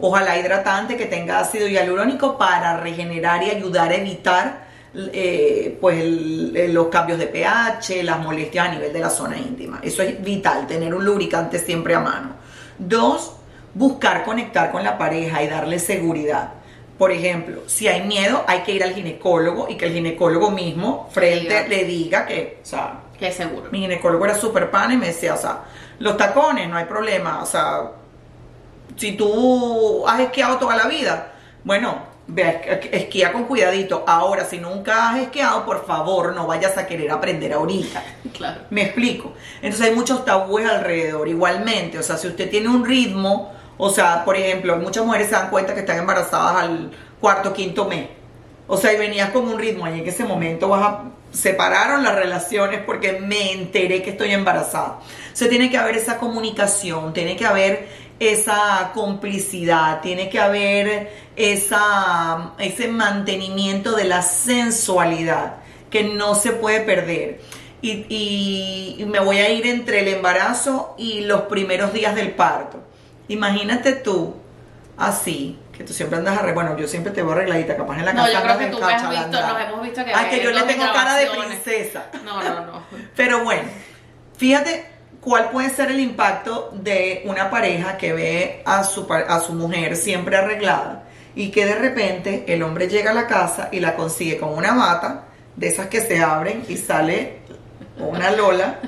[0.00, 4.64] Ojalá hidratante que tenga ácido hialurónico para regenerar y ayudar a evitar
[4.96, 9.80] eh, pues los cambios de pH, las molestias a nivel de la zona íntima.
[9.82, 12.36] Eso es vital, tener un lubricante siempre a mano.
[12.78, 13.36] Dos,
[13.72, 16.54] buscar conectar con la pareja y darle seguridad.
[16.98, 21.08] Por ejemplo, si hay miedo, hay que ir al ginecólogo y que el ginecólogo mismo
[21.10, 23.70] frente le diga que, o sea, que es seguro.
[23.72, 25.64] Mi ginecólogo era súper pan y me decía, o sea,
[25.98, 27.90] los tacones, no hay problema, o sea,
[28.96, 31.32] si tú has esquiado toda la vida,
[31.64, 32.14] bueno,
[32.92, 34.04] esquía con cuidadito.
[34.06, 38.02] Ahora, si nunca has esquiado, por favor, no vayas a querer aprender ahorita.
[38.34, 38.62] Claro.
[38.70, 39.32] Me explico.
[39.62, 41.28] Entonces hay muchos tabúes alrededor.
[41.28, 45.34] Igualmente, o sea, si usted tiene un ritmo, o sea, por ejemplo, muchas mujeres se
[45.34, 46.90] dan cuenta que están embarazadas al
[47.20, 48.08] cuarto, quinto mes.
[48.66, 52.14] O sea, y venías con un ritmo y en ese momento vas a separaron las
[52.14, 55.00] relaciones porque me enteré que estoy embarazada.
[55.32, 57.88] O sea, tiene que haber esa comunicación, tiene que haber
[58.20, 65.56] esa complicidad, tiene que haber esa, ese mantenimiento de la sensualidad
[65.90, 67.40] que no se puede perder.
[67.82, 72.82] Y, y, me voy a ir entre el embarazo y los primeros días del parto.
[73.28, 74.36] Imagínate tú,
[74.96, 76.68] así, que tú siempre andas arreglada.
[76.68, 78.26] Bueno, yo siempre te veo arregladita, capaz en la casa.
[78.26, 80.14] No, yo creo que tú me has visto, nos hemos visto que.
[80.14, 82.06] Ay, que yo le tengo cara de princesa.
[82.24, 82.82] No, no, no.
[83.16, 83.68] Pero bueno,
[84.38, 84.93] fíjate
[85.24, 89.96] cuál puede ser el impacto de una pareja que ve a su, a su mujer
[89.96, 91.04] siempre arreglada
[91.34, 94.74] y que de repente el hombre llega a la casa y la consigue con una
[94.74, 95.24] bata
[95.56, 97.38] de esas que se abren y sale
[97.98, 98.80] una lola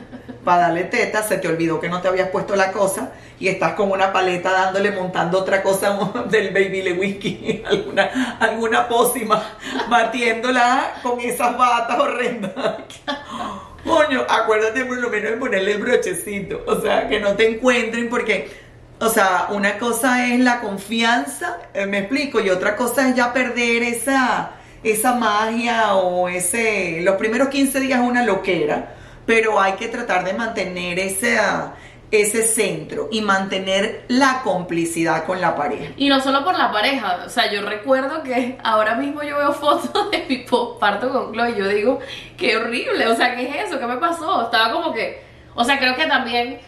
[0.45, 3.75] para darle teta, se te olvidó que no te habías puesto la cosa y estás
[3.75, 5.99] con una paleta dándole, montando otra cosa
[6.31, 9.43] del baby le whisky, alguna, alguna pócima,
[9.91, 12.53] batiéndola con esas batas horrendas.
[13.87, 18.09] Coño, acuérdate por lo menos de ponerle el brochecito, o sea, que no te encuentren
[18.09, 18.49] porque,
[18.99, 23.33] o sea, una cosa es la confianza, eh, me explico, y otra cosa es ya
[23.33, 24.51] perder esa,
[24.83, 30.25] esa magia o ese, los primeros 15 días es una loquera, pero hay que tratar
[30.25, 31.75] de mantener esa,
[32.11, 35.93] ese centro y mantener la complicidad con la pareja.
[35.97, 39.53] Y no solo por la pareja, o sea, yo recuerdo que ahora mismo yo veo
[39.55, 40.47] fotos de mi
[40.79, 42.01] parto con Chloe y yo digo,
[42.37, 43.79] qué horrible, o sea, ¿qué es eso?
[43.79, 44.43] ¿Qué me pasó?
[44.43, 45.23] Estaba como que,
[45.55, 46.61] o sea, creo que también...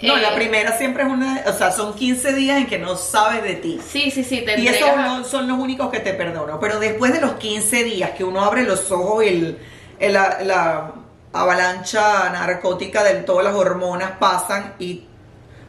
[0.00, 2.94] No, la eh, primera siempre es una, o sea, son 15 días en que no
[2.94, 3.80] sabes de ti.
[3.84, 7.12] Sí, sí, sí, te Y esos no son los únicos que te perdono, pero después
[7.12, 9.56] de los 15 días que uno abre los ojos y
[9.98, 10.92] el, la
[11.32, 15.04] avalancha narcótica de todas las hormonas pasan y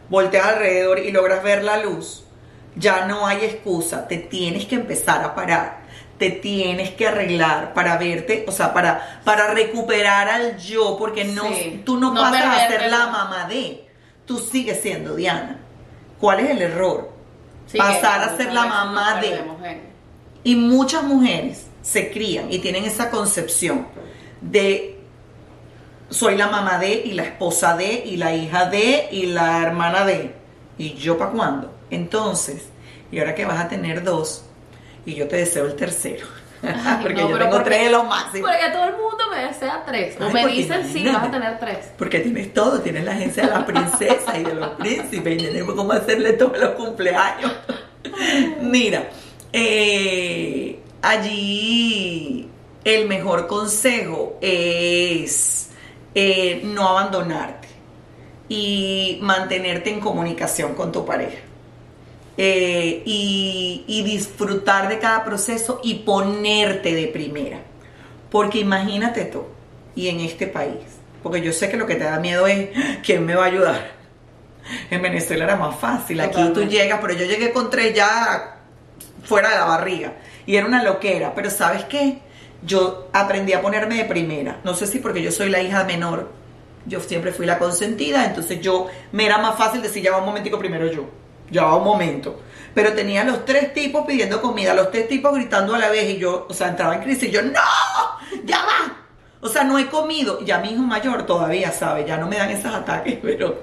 [0.09, 2.23] volteas alrededor y logras ver la luz,
[2.75, 5.79] ya no hay excusa, te tienes que empezar a parar,
[6.17, 11.43] te tienes que arreglar para verte, o sea, para, para recuperar al yo, porque no,
[11.85, 13.87] tú no, pasas a ser la mamá de,
[14.25, 15.59] tú sigues siendo Diana.
[16.19, 17.11] ¿Cuál es el error?
[17.77, 19.39] Pasar a ser la mamá de.
[20.43, 23.87] Y muchas mujeres se crían y tienen esa concepción
[24.41, 24.98] de
[26.09, 30.05] soy la mamá de y la esposa de y la hija de y la hermana
[30.05, 30.33] de.
[30.77, 31.73] ¿Y yo para cuándo?
[31.89, 32.69] Entonces,
[33.11, 34.43] y ahora que vas a tener dos,
[35.05, 36.25] y yo te deseo el tercero.
[37.01, 38.49] porque yo tengo tres de los máximos.
[38.49, 40.17] Porque todo el mundo me desea tres.
[40.19, 41.91] o me dicen sí, vas a tener tres.
[41.97, 45.75] Porque tienes todo, tienes la agencia de la princesa y de los príncipes y tenemos
[45.75, 47.51] cómo hacerle todos los cumpleaños.
[48.61, 49.09] Mira,
[49.53, 52.49] eh, allí
[52.83, 55.58] el mejor consejo es
[56.21, 57.69] eh, no abandonarte
[58.49, 61.37] y mantenerte en comunicación con tu pareja.
[62.35, 67.59] Eh, y, y, disfrutar de cada proceso y ponerte de primera.
[68.29, 69.45] Porque imagínate tú,
[69.95, 70.79] y en este país,
[71.23, 72.69] porque yo sé que lo que te da miedo es
[73.03, 73.91] quién me va a ayudar.
[74.89, 78.57] En Venezuela era más fácil, aquí tú llegas, pero yo llegué con tres ya
[79.23, 80.13] fuera de la barriga
[80.45, 82.19] y era una loquera, pero ¿sabes qué?
[82.61, 86.29] Yo aprendí a ponerme de primera, no sé si porque yo soy la hija menor,
[86.85, 90.25] yo siempre fui la consentida, entonces yo me era más fácil decir ya va un
[90.25, 91.05] momentico primero yo,
[91.49, 92.39] ya va un momento.
[92.73, 96.17] Pero tenía los tres tipos pidiendo comida, los tres tipos gritando a la vez y
[96.17, 97.51] yo, o sea, entraba en crisis y yo, no,
[98.45, 98.95] ya va.
[99.41, 100.41] O sea, no he comido.
[100.41, 103.61] Ya mi hijo mayor todavía sabe, ya no me dan esos ataques, pero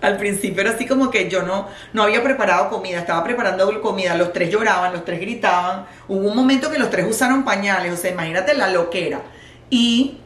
[0.00, 4.14] al principio era así como que yo no, no había preparado comida, estaba preparando comida,
[4.16, 5.86] los tres lloraban, los tres gritaban.
[6.08, 9.20] Hubo un momento que los tres usaron pañales, o sea, imagínate la loquera.
[9.70, 10.18] Y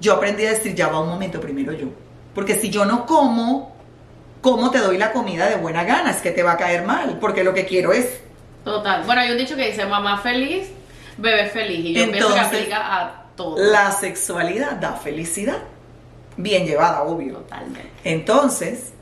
[0.00, 1.86] yo aprendí a decir, ya va un momento primero yo.
[2.34, 3.74] Porque si yo no como,
[4.42, 6.10] ¿cómo te doy la comida de buena gana?
[6.10, 8.20] Es que te va a caer mal, porque lo que quiero es
[8.66, 9.04] Total.
[9.04, 10.68] Bueno, hay un dicho que dice mamá feliz,
[11.18, 11.78] bebé feliz.
[11.84, 13.56] Y yo pienso que Entonces, aplica a todo.
[13.56, 15.58] la sexualidad da felicidad.
[16.36, 17.34] Bien llevada, obvio.
[17.34, 17.88] Totalmente.
[18.02, 18.92] Entonces,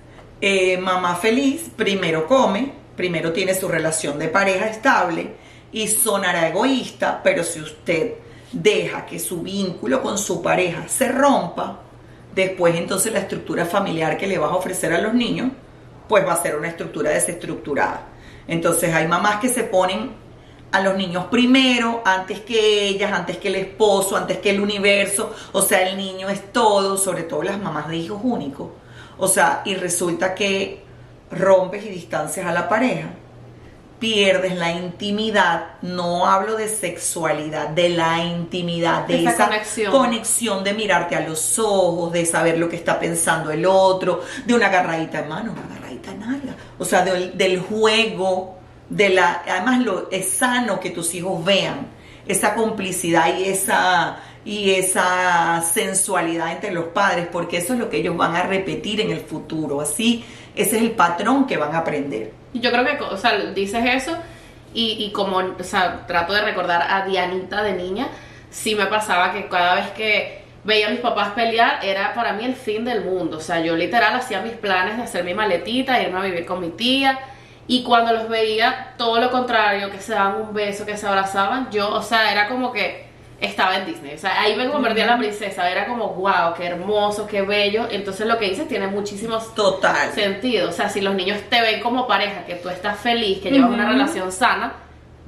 [0.47, 5.37] eh, mamá feliz primero come, primero tiene su relación de pareja estable
[5.73, 8.13] y sonará egoísta, pero si usted
[8.53, 11.81] deja que su vínculo con su pareja se rompa,
[12.35, 15.51] después entonces la estructura familiar que le vas a ofrecer a los niños,
[16.07, 18.09] pues va a ser una estructura desestructurada.
[18.47, 20.11] Entonces hay mamás que se ponen
[20.73, 25.35] a los niños primero, antes que ellas, antes que el esposo, antes que el universo.
[25.53, 28.84] O sea, el niño es todo, sobre todo las mamás de hijos únicos.
[29.19, 30.83] O sea, y resulta que
[31.31, 33.09] rompes y distancias a la pareja,
[33.99, 39.93] pierdes la intimidad, no hablo de sexualidad, de la intimidad, de Esa esa, conexión.
[39.93, 44.55] conexión de mirarte a los ojos, de saber lo que está pensando el otro, de
[44.55, 48.59] una agarradita en mano, una agarradita en nalga, o sea, del, del juego,
[48.91, 51.87] de la, además lo, es sano que tus hijos vean
[52.27, 57.99] esa complicidad y esa y esa sensualidad entre los padres, porque eso es lo que
[57.99, 59.81] ellos van a repetir en el futuro.
[59.81, 60.25] Así,
[60.55, 62.33] ese es el patrón que van a aprender.
[62.53, 64.17] Yo creo que, o sea, dices eso
[64.75, 68.09] y, y como, o sea, trato de recordar a Dianita de niña,
[68.51, 72.45] sí me pasaba que cada vez que veía a mis papás pelear era para mí
[72.45, 73.39] el fin del mundo.
[73.39, 76.61] O sea, yo literal hacía mis planes de hacer mi maletita, irme a vivir con
[76.61, 77.19] mi tía.
[77.67, 81.71] Y cuando los veía, todo lo contrario, que se daban un beso, que se abrazaban,
[81.71, 83.04] yo, o sea, era como que
[83.45, 84.15] estaba en Disney.
[84.15, 85.71] O sea, ahí me convertí en la princesa.
[85.71, 87.87] Era como, wow, qué hermoso, qué bello.
[87.91, 90.13] Entonces lo que dices tiene muchísimos Total.
[90.13, 90.69] sentido.
[90.69, 93.71] O sea, si los niños te ven como pareja, que tú estás feliz, que llevas
[93.71, 94.75] una relación sana,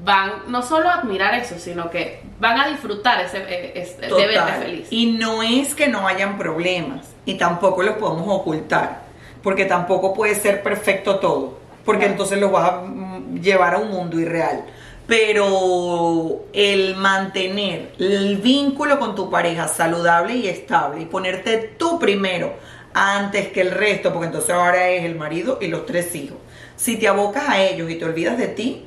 [0.04, 4.26] van no solo a admirar eso, sino que van a disfrutar ese, eh, ese- de
[4.26, 4.88] verte feliz.
[4.90, 9.00] Y no es que no hayan problemas y tampoco los podemos ocultar,
[9.42, 12.12] porque tampoco puede ser perfecto todo, porque Claro.
[12.12, 14.64] entonces los vas a mm, llevar a un mundo irreal.
[15.06, 22.54] Pero el mantener el vínculo con tu pareja saludable y estable y ponerte tú primero
[22.92, 26.38] antes que el resto, porque entonces ahora es el marido y los tres hijos.
[26.76, 28.84] Si te abocas a ellos y te olvidas de ti,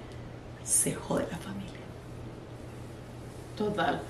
[0.64, 1.80] se jode la familia.
[3.58, 4.02] Total.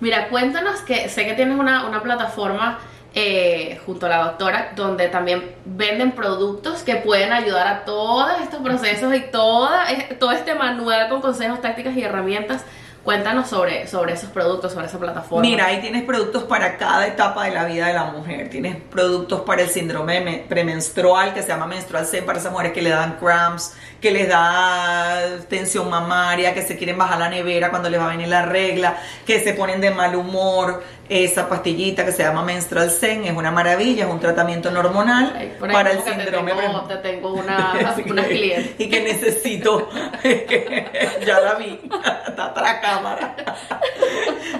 [0.00, 2.78] Mira, cuéntanos que sé que tienes una, una plataforma
[3.18, 8.60] eh, junto a la doctora donde también venden productos que pueden ayudar a todos estos
[8.60, 9.84] procesos y toda,
[10.20, 12.62] todo este manual con consejos, tácticas y herramientas.
[13.02, 15.40] Cuéntanos sobre, sobre esos productos, sobre esa plataforma.
[15.48, 18.50] Mira, ahí tienes productos para cada etapa de la vida de la mujer.
[18.50, 22.72] Tienes productos para el síndrome me- premenstrual, que se llama menstrual zen, para esas mujeres
[22.72, 27.70] que le dan cramps, que les da tensión mamaria, que se quieren bajar la nevera
[27.70, 30.82] cuando les va a venir la regla, que se ponen de mal humor.
[31.08, 35.70] Esa pastillita que se llama menstrual zen es una maravilla, es un tratamiento hormonal por
[35.70, 38.74] para el síndrome te tengo, premen- te tengo una, que- clientes.
[38.78, 39.88] Y que necesito.
[41.26, 41.78] ya la vi.
[42.28, 43.36] Está atrás cámara.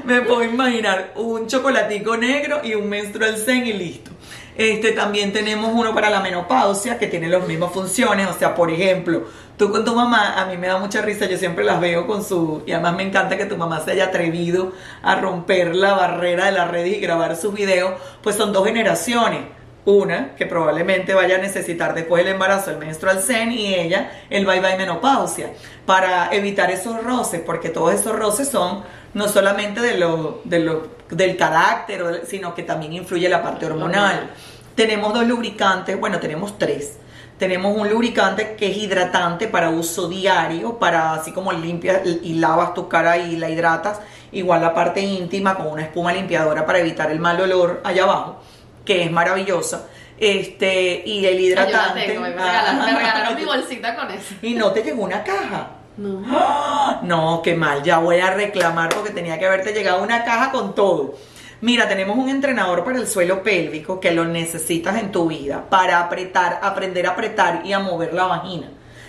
[0.04, 4.10] Me puedo imaginar un chocolatico negro y un menstrual zen y listo.
[4.58, 8.26] Este también tenemos uno para la menopausia que tiene las mismas funciones.
[8.28, 9.24] O sea, por ejemplo,
[9.58, 12.24] tú con tu mamá, a mí me da mucha risa, yo siempre las veo con
[12.24, 12.62] su.
[12.66, 16.52] Y además me encanta que tu mamá se haya atrevido a romper la barrera de
[16.52, 17.94] las redes y grabar sus videos.
[18.22, 19.40] Pues son dos generaciones.
[19.86, 24.44] Una que probablemente vaya a necesitar después del embarazo el menstrual zen y ella el
[24.44, 25.52] bye bye menopausia
[25.86, 28.82] para evitar esos roces, porque todos esos roces son
[29.14, 34.28] no solamente de lo, de lo, del carácter, sino que también influye la parte hormonal.
[34.74, 36.98] Tenemos dos lubricantes, bueno, tenemos tres.
[37.38, 42.74] Tenemos un lubricante que es hidratante para uso diario, para así como limpias y lavas
[42.74, 44.00] tu cara y la hidratas.
[44.32, 48.40] Igual la parte íntima con una espuma limpiadora para evitar el mal olor allá abajo,
[48.86, 49.86] que es maravillosa.
[50.18, 52.00] Este, y el Ay, yo hidratante.
[52.00, 54.34] la tengo, me regalaron, me regalaron mi bolsita con eso.
[54.40, 55.72] Y no te llegó una caja.
[55.98, 56.22] No.
[56.26, 57.00] ¡Ah!
[57.02, 60.74] No, qué mal, ya voy a reclamar porque tenía que haberte llegado una caja con
[60.74, 61.14] todo.
[61.60, 66.00] Mira, tenemos un entrenador para el suelo pélvico que lo necesitas en tu vida para
[66.00, 68.68] apretar, aprender a apretar y a mover la vagina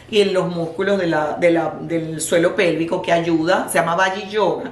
[0.09, 3.95] y en los músculos de la, de la, del suelo pélvico que ayuda, se llama
[3.95, 4.71] Valle Yoga.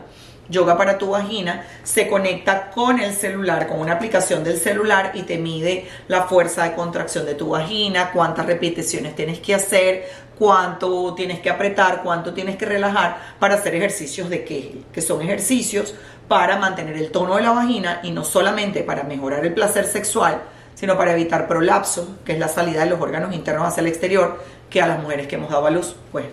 [0.50, 5.24] Yoga para tu vagina se conecta con el celular, con una aplicación del celular y
[5.24, 10.06] te mide la fuerza de contracción de tu vagina, cuántas repeticiones tienes que hacer,
[10.38, 15.22] cuánto tienes que apretar, cuánto tienes que relajar para hacer ejercicios de Kegel, que son
[15.22, 15.96] ejercicios
[16.28, 20.42] para mantener el tono de la vagina y no solamente para mejorar el placer sexual,
[20.76, 24.44] sino para evitar prolapso, que es la salida de los órganos internos hacia el exterior,
[24.70, 26.26] que a las mujeres que hemos dado a luz, pues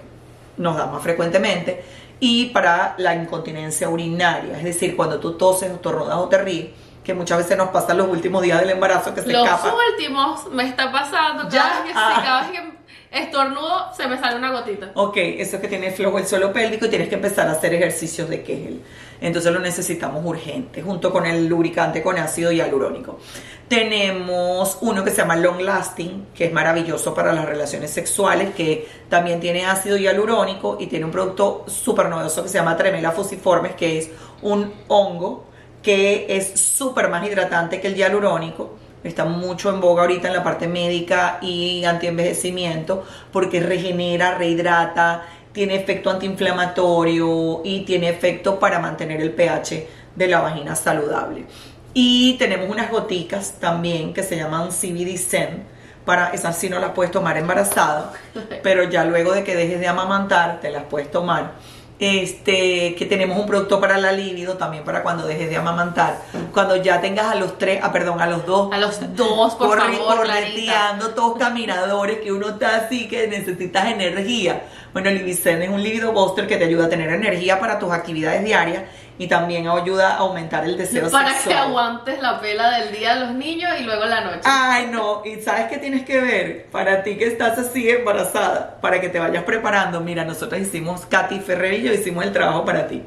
[0.56, 1.82] nos da más frecuentemente,
[2.24, 6.66] y para la incontinencia urinaria, es decir, cuando tú toses, estornudas o te ríes,
[7.02, 9.74] que muchas veces nos pasa los últimos días del embarazo que se Los escapa.
[9.90, 11.42] últimos me está pasando.
[11.42, 11.82] Cada, Ya.
[11.82, 12.12] vez que, Ah.
[12.14, 14.92] sí, cada vez que estornudo se me sale una gotita.
[14.94, 17.74] Ok, eso es que tiene flojo el suelo pélvico y tienes que empezar a hacer
[17.74, 18.82] ejercicios de Kegel.
[19.22, 23.20] Entonces lo necesitamos urgente, junto con el lubricante con ácido hialurónico.
[23.68, 28.86] Tenemos uno que se llama Long Lasting, que es maravilloso para las relaciones sexuales, que
[29.08, 33.76] también tiene ácido hialurónico y tiene un producto súper novedoso que se llama Tremela fusiformes,
[33.76, 34.10] que es
[34.42, 35.44] un hongo
[35.82, 38.76] que es súper más hidratante que el hialurónico.
[39.04, 45.76] Está mucho en boga ahorita en la parte médica y antienvejecimiento porque regenera, rehidrata, tiene
[45.76, 49.86] efecto antiinflamatorio y tiene efecto para mantener el pH
[50.16, 51.44] de la vagina saludable.
[51.94, 55.64] Y tenemos unas goticas también que se llaman CBD Zen.
[56.04, 58.12] Para esas sí no las puedes tomar embarazada,
[58.62, 61.52] pero ya luego de que dejes de amamantar te las puedes tomar.
[62.00, 66.18] Este, que tenemos un producto para la libido también para cuando dejes de amamantar.
[66.52, 68.72] Cuando ya tengas a los tres, ah, perdón, a los dos.
[68.72, 73.86] A los dos, por corre- favor, correteando, todos caminadores, que uno está así, que necesitas
[73.86, 74.64] energía.
[74.92, 78.44] Bueno, el es un libido booster que te ayuda a tener energía para tus actividades
[78.44, 78.84] diarias
[79.18, 81.68] y también ayuda a aumentar el deseo Para que sexual.
[81.68, 84.40] aguantes la pela del día de los niños y luego la noche.
[84.44, 89.00] Ay, no, y sabes qué tienes que ver para ti que estás así embarazada, para
[89.00, 90.00] que te vayas preparando.
[90.00, 93.02] Mira, nosotros hicimos, Katy Ferrer y yo hicimos el trabajo para ti.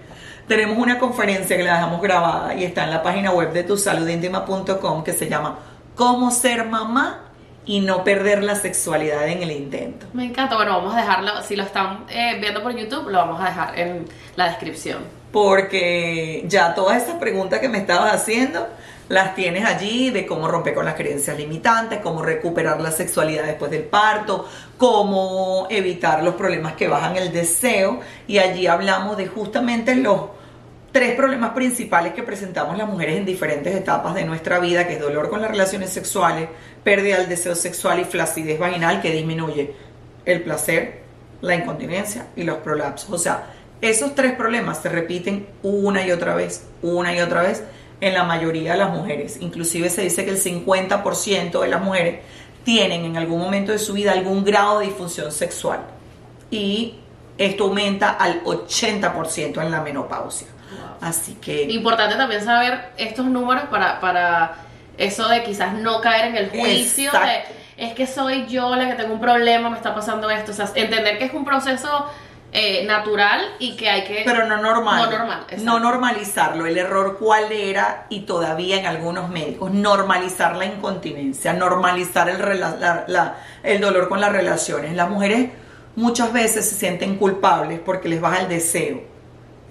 [0.48, 5.04] Tenemos una conferencia que la dejamos grabada y está en la página web de tusaludintima.com
[5.04, 5.58] que se llama
[5.96, 7.25] Cómo ser mamá
[7.66, 10.06] y no perder la sexualidad en el intento.
[10.14, 10.56] Me encanta.
[10.56, 11.42] Bueno, vamos a dejarlo.
[11.42, 14.06] Si lo están eh, viendo por YouTube, lo vamos a dejar en
[14.36, 15.00] la descripción.
[15.32, 18.68] porque ya todas esas preguntas que me estabas haciendo
[19.10, 23.70] las tienes allí de cómo romper con las creencias limitantes, cómo recuperar la sexualidad después
[23.70, 24.48] del parto,
[24.78, 30.22] cómo evitar los problemas que bajan el deseo y allí hablamos de justamente los
[30.96, 35.02] tres problemas principales que presentamos las mujeres en diferentes etapas de nuestra vida, que es
[35.02, 36.48] dolor con las relaciones sexuales,
[36.86, 39.74] pérdida del deseo sexual y flacidez vaginal que disminuye
[40.24, 41.02] el placer,
[41.42, 43.10] la incontinencia y los prolapsos.
[43.10, 43.48] O sea,
[43.82, 47.62] esos tres problemas se repiten una y otra vez, una y otra vez
[48.00, 49.36] en la mayoría de las mujeres.
[49.42, 52.22] Inclusive se dice que el 50% de las mujeres
[52.64, 55.82] tienen en algún momento de su vida algún grado de disfunción sexual.
[56.50, 57.00] Y
[57.38, 60.55] esto aumenta al 80% en la menopausia.
[61.06, 61.64] Así que...
[61.70, 64.56] Importante también saber estos números para, para
[64.98, 67.44] eso de quizás no caer en el juicio de
[67.78, 70.52] es que soy yo la que tengo un problema, me está pasando esto.
[70.52, 72.08] O sea, entender que es un proceso
[72.54, 74.24] eh, natural y que hay que...
[74.26, 74.98] Pero no normal.
[75.12, 75.46] No normal.
[75.60, 76.66] No normalizarlo.
[76.66, 83.36] El error cuál era, y todavía en algunos médicos, normalizar la incontinencia, normalizar el, la-
[83.62, 84.96] el dolor con las relaciones.
[84.96, 85.50] Las mujeres
[85.98, 89.14] muchas veces se sienten culpables porque les baja el deseo.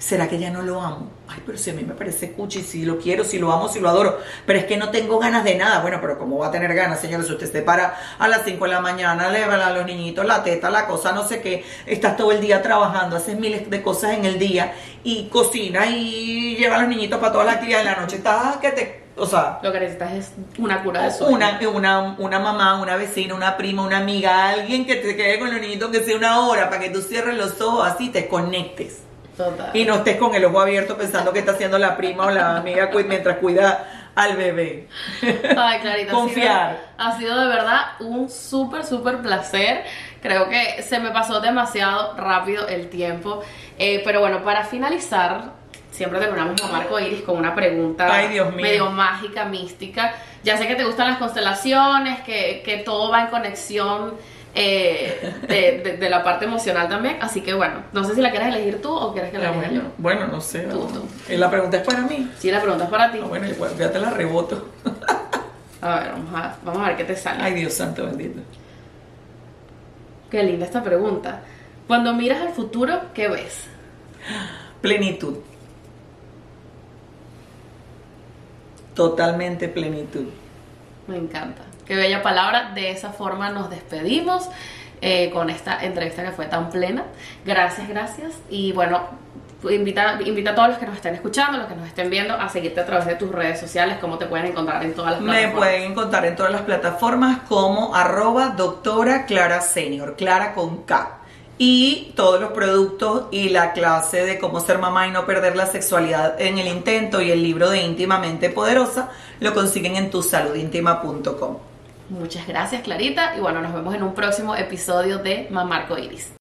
[0.05, 1.09] ¿Será que ya no lo amo?
[1.27, 3.81] Ay, pero si a mí me parece cuchi, si lo quiero, si lo amo, si
[3.81, 4.19] lo adoro.
[4.45, 5.81] Pero es que no tengo ganas de nada.
[5.81, 7.27] Bueno, pero ¿cómo va a tener ganas, señores?
[7.27, 10.27] Si usted se para a las 5 de la mañana, le va a los niñitos
[10.27, 11.65] la teta, la cosa, no sé qué.
[11.87, 14.75] Estás todo el día trabajando, haces miles de cosas en el día
[15.05, 18.17] y cocinas y lleva a los niñitos para todas las actividades de la noche.
[18.17, 19.05] Estás que te...
[19.17, 21.35] O sea, Lo que necesitas es una cura de sueño.
[21.35, 25.51] una, una, una mamá, una vecina, una prima, una amiga, alguien que te quede con
[25.51, 28.99] los niñitos que sea una hora para que tú cierres los ojos así te conectes.
[29.37, 29.71] Total.
[29.75, 32.57] Y no estés con el ojo abierto pensando que está haciendo la prima o la
[32.57, 34.89] amiga mientras cuida al bebé.
[35.57, 36.79] Ay, Clarita, Confiar.
[36.97, 39.85] Ha sido, ha sido de verdad un súper, súper placer.
[40.23, 43.43] Creo que se me pasó demasiado rápido el tiempo.
[43.79, 45.53] Eh, pero bueno, para finalizar,
[45.91, 48.63] siempre terminamos con Marco Iris con una pregunta Ay, Dios mío.
[48.63, 50.15] medio mágica, mística.
[50.45, 54.15] Ya sé que te gustan las constelaciones, que, que todo va en conexión
[54.55, 57.17] eh, de, de- de la parte emocional también.
[57.21, 59.53] Así que bueno, no sé si la quieres elegir tú o quieres que la Ah,
[59.55, 59.81] elija yo.
[59.99, 60.61] bueno, no sé.
[60.63, 60.89] Tú.
[61.29, 62.31] Eh, La pregunta es para mí.
[62.39, 63.19] Sí, la pregunta es para ti.
[63.23, 64.69] Ah, bueno, igual, ya te la reboto.
[65.83, 67.43] A ver, vamos a, vamos a ver qué te sale.
[67.43, 68.41] Ay, Dios santo bendito.
[70.31, 71.41] Qué linda esta pregunta.
[71.87, 73.65] Cuando miras al futuro, ¿qué ves?
[74.81, 75.37] Plenitud.
[78.95, 80.27] totalmente plenitud.
[81.09, 81.63] Me encanta.
[81.87, 82.73] Qué bella palabra.
[82.75, 84.49] De esa forma nos despedimos
[85.01, 87.05] eh, con esta entrevista que fue tan plena.
[87.45, 88.33] Gracias, gracias.
[88.49, 89.03] Y bueno,
[89.71, 92.49] invita, invita a todos los que nos estén escuchando, los que nos estén viendo, a
[92.49, 95.27] seguirte a través de tus redes sociales, cómo te pueden encontrar en todas las Me
[95.33, 95.59] plataformas.
[95.59, 101.19] pueden encontrar en todas las plataformas como arroba doctora Clara Senior, Clara con K.
[101.57, 105.67] Y todos los productos y la clase de cómo ser mamá y no perder la
[105.67, 111.59] sexualidad en el intento y el libro de íntimamente poderosa lo consiguen en tusaludintima.com.
[112.09, 113.37] Muchas gracias, Clarita.
[113.37, 116.35] Y bueno, nos vemos en un próximo episodio de Mamarco Iris.